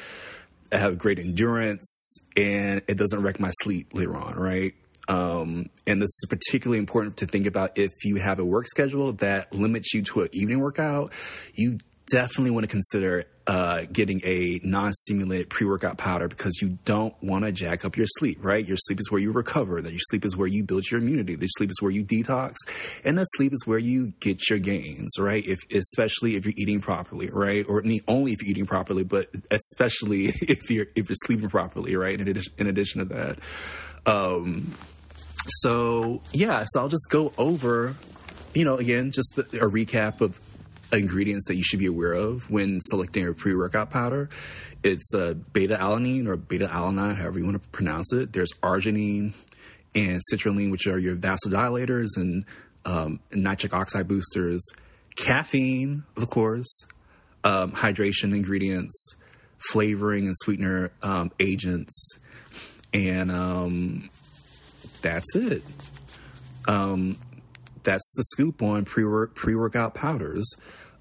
i 0.71 0.77
have 0.77 0.99
great 0.99 1.19
endurance 1.19 2.19
and 2.37 2.83
it 2.87 2.97
doesn't 2.97 3.23
wreck 3.23 3.41
my 3.41 3.51
sleep 3.63 3.89
later 3.95 4.15
on 4.15 4.35
right 4.37 4.75
um, 5.09 5.71
and 5.87 6.01
this 6.01 6.09
is 6.09 6.27
particularly 6.29 6.79
important 6.79 7.17
to 7.19 7.27
think 7.27 7.47
about 7.47 7.77
if 7.77 7.93
you 8.05 8.17
have 8.17 8.39
a 8.39 8.45
work 8.45 8.69
schedule 8.69 9.13
that 9.15 9.53
limits 9.55 9.95
you 9.95 10.03
to 10.03 10.23
an 10.23 10.29
evening 10.33 10.61
workout. 10.61 11.13
You 11.55 11.79
definitely 12.11 12.51
want 12.51 12.65
to 12.65 12.69
consider 12.69 13.25
uh, 13.47 13.85
getting 13.91 14.21
a 14.25 14.61
non-stimulant 14.63 15.49
pre-workout 15.49 15.97
powder 15.97 16.29
because 16.29 16.61
you 16.61 16.79
don't 16.85 17.15
want 17.23 17.45
to 17.45 17.53
jack 17.53 17.85
up 17.85 17.97
your 17.97 18.07
sleep, 18.19 18.39
right? 18.43 18.67
Your 18.67 18.77
sleep 18.77 19.01
is 19.01 19.11
where 19.11 19.21
you 19.21 19.33
recover. 19.33 19.81
That 19.81 19.91
your 19.91 20.01
sleep 20.11 20.25
is 20.25 20.37
where 20.37 20.47
you 20.47 20.65
build 20.65 20.91
your 20.91 21.01
immunity. 21.01 21.35
The 21.35 21.47
sleep 21.47 21.71
is 21.71 21.81
where 21.81 21.91
you 21.91 22.05
detox, 22.05 22.57
and 23.05 23.17
the 23.17 23.25
sleep 23.25 23.53
is 23.55 23.67
where 23.67 23.79
you 23.79 24.13
get 24.21 24.49
your 24.51 24.59
gains, 24.59 25.19
right? 25.19 25.45
If 25.47 25.59
especially 25.73 26.37
if 26.37 26.45
you're 26.45 26.55
eating 26.57 26.81
properly, 26.81 27.31
right? 27.31 27.65
Or 27.67 27.83
I 27.83 27.87
mean, 27.87 28.01
only 28.07 28.33
if 28.33 28.43
you're 28.43 28.51
eating 28.51 28.67
properly, 28.67 29.05
but 29.05 29.29
especially 29.51 30.27
if 30.43 30.71
you're 30.71 30.87
if 30.95 31.09
you're 31.09 31.17
sleeping 31.25 31.49
properly, 31.49 31.97
right? 31.97 32.21
In 32.21 32.29
addition, 32.29 32.53
in 32.59 32.67
addition 32.67 32.99
to 32.99 33.15
that, 33.15 33.39
um, 34.07 34.75
so 35.49 36.21
yeah, 36.33 36.65
so 36.69 36.81
I'll 36.81 36.89
just 36.89 37.09
go 37.11 37.33
over, 37.39 37.95
you 38.55 38.65
know, 38.65 38.77
again, 38.77 39.11
just 39.11 39.33
the, 39.37 39.43
a 39.59 39.71
recap 39.71 40.21
of 40.21 40.41
ingredients 40.93 41.45
that 41.47 41.57
you 41.57 41.63
should 41.63 41.79
be 41.79 41.87
aware 41.87 42.13
of 42.13 42.51
when 42.51 42.81
selecting 42.81 43.27
a 43.27 43.33
pre-workout 43.33 43.91
powder. 43.91 44.29
It's 44.83 45.13
uh, 45.15 45.35
beta 45.53 45.77
alanine 45.77 46.27
or 46.29 46.37
beta 46.37 46.67
alanine, 46.67 47.17
however 47.17 47.39
you 47.39 47.45
want 47.45 47.63
to 47.63 47.69
pronounce 47.71 48.13
it. 48.13 48.33
There's 48.33 48.53
arginine 48.63 49.35
and 49.95 50.21
citrulline, 50.33 50.71
which 50.71 50.87
are 50.87 50.99
your 50.99 51.17
vasodilators 51.17 52.17
and 52.17 52.45
um, 52.85 53.21
nitric 53.33 53.75
oxide 53.75 54.09
boosters. 54.09 54.63
Caffeine, 55.17 56.05
of 56.17 56.31
course, 56.31 56.85
um, 57.45 57.73
hydration 57.73 58.35
ingredients, 58.35 59.15
flavoring 59.71 60.27
and 60.27 60.37
sweetener 60.45 60.93
um, 61.03 61.33
agents, 61.41 62.19
and 62.95 63.31
um, 63.31 64.11
that's 65.03 65.35
it. 65.35 65.63
Um, 66.67 67.19
that's 67.83 68.13
the 68.17 68.25
scoop 68.25 68.63
on 68.63 68.85
pre 68.85 69.05
workout 69.05 69.95
powders. 69.95 70.49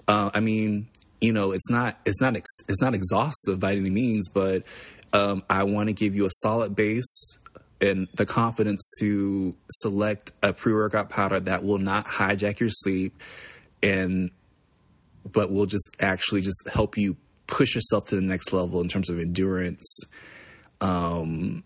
Uh, 0.08 0.30
I 0.34 0.39
mean, 0.39 0.88
you 1.20 1.34
know, 1.34 1.52
it's 1.52 1.70
not 1.70 2.00
it's 2.06 2.22
not 2.22 2.36
ex- 2.36 2.64
it's 2.68 2.82
not 2.82 2.93
exhaustive 2.93 3.60
by 3.60 3.74
any 3.74 3.89
means, 3.89 4.30
but 4.30 4.64
um, 5.14 5.43
I 5.50 5.64
want 5.64 5.88
to 5.88 5.93
give 5.93 6.16
you 6.16 6.26
a 6.26 6.32
solid 6.32 6.76
base 6.76 7.38
and 7.80 8.08
the 8.14 8.26
confidence 8.26 8.89
to 9.00 9.56
select 9.70 10.32
a 10.41 10.54
pre 10.54 10.74
workout 10.74 11.10
powder 11.10 11.39
that 11.39 11.64
will 11.64 11.78
not 11.78 12.06
hijack 12.06 12.60
your 12.60 12.70
sleep, 12.70 13.22
and 13.84 14.32
but 15.30 15.52
will 15.52 15.66
just 15.66 15.89
actually 16.00 16.41
just 16.41 16.68
help 16.72 16.98
you 16.98 17.18
push 17.48 17.76
yourself 17.76 18.08
to 18.08 18.16
the 18.16 18.22
next 18.22 18.54
level 18.54 18.82
in 18.82 18.88
terms 18.88 19.10
of 19.10 19.20
endurance. 19.20 20.00
Um, 20.82 21.64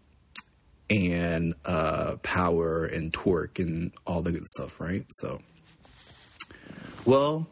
and 0.91 1.55
uh, 1.63 2.17
power 2.17 2.85
and 2.85 3.13
torque 3.13 3.59
and 3.59 3.93
all 4.05 4.21
the 4.21 4.33
good 4.33 4.45
stuff, 4.45 4.79
right? 4.79 5.05
So, 5.09 5.41
well, 7.05 7.47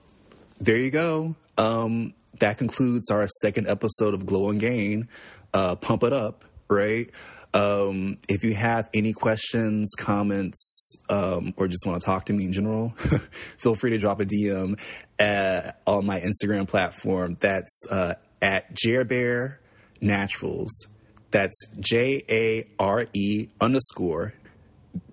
there 0.60 0.76
you 0.76 0.92
go. 0.92 1.36
Um, 1.58 2.14
that 2.40 2.58
concludes 2.58 3.10
our 3.10 3.28
second 3.42 3.68
episode 3.68 4.14
of 4.14 4.26
Glow 4.26 4.50
and 4.50 4.60
Gain. 4.60 5.08
Uh, 5.54 5.76
pump 5.76 6.04
it 6.04 6.12
up, 6.12 6.44
right? 6.68 7.10
Um, 7.54 8.18
if 8.28 8.44
you 8.44 8.54
have 8.54 8.90
any 8.94 9.14
questions, 9.14 9.90
comments, 9.98 10.98
um, 11.10 11.54
or 11.56 11.70
just 11.70 11.86
want 11.88 12.02
to 12.02 12.06
talk 12.06 12.26
to 12.26 12.34
me 12.34 12.44
in 12.44 12.54
general, 12.54 12.90
feel 13.58 13.76
free 13.76 13.92
to 13.92 13.98
drop 13.98 14.20
a 14.20 14.26
DM 14.26 14.78
at, 15.18 15.82
on 15.88 16.06
my 16.06 16.20
Instagram 16.20 16.68
platform. 16.68 17.38
That's 17.40 17.86
uh, 17.90 18.16
at 18.42 18.76
Jarebear 18.76 19.56
Naturals. 20.02 20.88
That's 21.32 21.58
J 21.80 22.24
A 22.30 22.68
R 22.80 23.06
E 23.14 23.50
underscore 23.62 24.34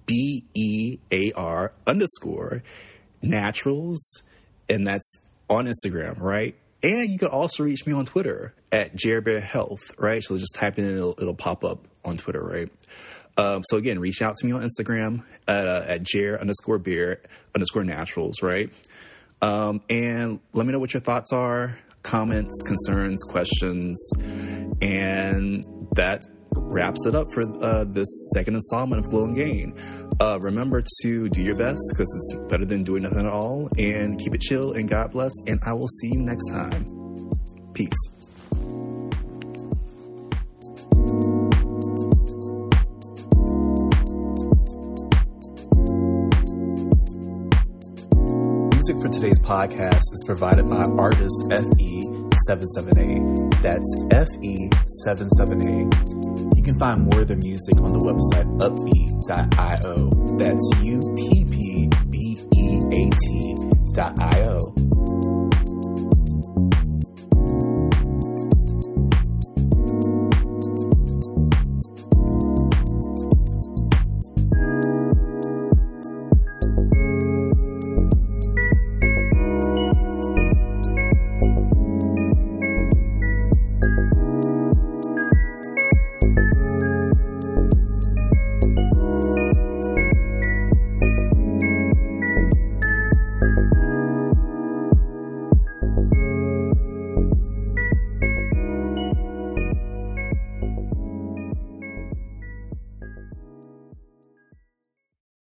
B 0.06 0.44
E 0.54 0.98
A 1.12 1.32
R 1.32 1.72
underscore 1.86 2.62
naturals. 3.22 4.22
And 4.68 4.86
that's 4.86 5.18
on 5.48 5.66
Instagram, 5.66 6.20
right? 6.20 6.54
And 6.82 7.10
you 7.10 7.18
can 7.18 7.28
also 7.28 7.64
reach 7.64 7.86
me 7.86 7.92
on 7.92 8.04
Twitter 8.04 8.54
at 8.70 8.96
Jarebear 8.96 9.42
Health, 9.42 9.92
right? 9.98 10.22
So 10.22 10.36
just 10.36 10.54
type 10.54 10.78
in, 10.78 10.96
it'll, 10.96 11.14
it'll 11.20 11.34
pop 11.34 11.64
up 11.64 11.86
on 12.04 12.16
Twitter, 12.16 12.42
right? 12.42 12.70
Um, 13.36 13.62
so 13.68 13.76
again, 13.76 13.98
reach 13.98 14.22
out 14.22 14.36
to 14.36 14.46
me 14.46 14.52
on 14.52 14.62
Instagram 14.66 15.24
at, 15.46 15.66
uh, 15.66 15.84
at 15.86 16.02
Jer 16.02 16.38
underscore 16.40 16.78
beer 16.78 17.20
underscore 17.54 17.84
naturals, 17.84 18.42
right? 18.42 18.70
Um, 19.42 19.82
and 19.90 20.40
let 20.52 20.66
me 20.66 20.72
know 20.72 20.78
what 20.78 20.94
your 20.94 21.02
thoughts 21.02 21.32
are, 21.32 21.78
comments, 22.02 22.62
concerns, 22.62 23.22
questions, 23.24 23.98
and 24.82 25.64
that 25.94 26.22
wraps 26.56 27.06
it 27.06 27.14
up 27.14 27.32
for 27.32 27.42
uh, 27.62 27.84
this 27.84 28.08
second 28.34 28.54
installment 28.54 29.04
of 29.04 29.10
Glow 29.10 29.24
and 29.24 29.36
Gain. 29.36 29.74
Uh, 30.20 30.38
remember 30.40 30.82
to 31.02 31.28
do 31.28 31.42
your 31.42 31.54
best 31.54 31.80
because 31.92 32.06
it's 32.32 32.48
better 32.48 32.64
than 32.64 32.82
doing 32.82 33.02
nothing 33.02 33.20
at 33.20 33.26
all. 33.26 33.68
And 33.78 34.18
keep 34.18 34.34
it 34.34 34.40
chill 34.40 34.72
and 34.72 34.88
God 34.88 35.12
bless. 35.12 35.32
And 35.46 35.60
I 35.66 35.72
will 35.72 35.88
see 35.88 36.08
you 36.12 36.20
next 36.20 36.48
time. 36.50 36.84
Peace. 37.74 37.92
Music 48.72 49.02
for 49.02 49.08
today's 49.08 49.40
podcast 49.40 49.98
is 50.12 50.22
provided 50.26 50.68
by 50.68 50.84
artist 50.84 51.36
FE778. 52.48 53.62
That's 53.62 53.94
FE778 54.10 56.56
You 56.56 56.62
can 56.62 56.78
find 56.78 57.02
more 57.02 57.20
of 57.20 57.28
the 57.28 57.36
music 57.36 57.78
on 57.80 57.92
the 57.92 58.00
website 58.00 58.46
uppbeat.io. 58.58 60.10
That's 60.38 60.70
U 60.82 61.00
P 61.16 61.44
P 61.44 61.88
B 62.10 62.40
E 62.54 62.80
A 62.92 63.10
T.io. 63.94 64.85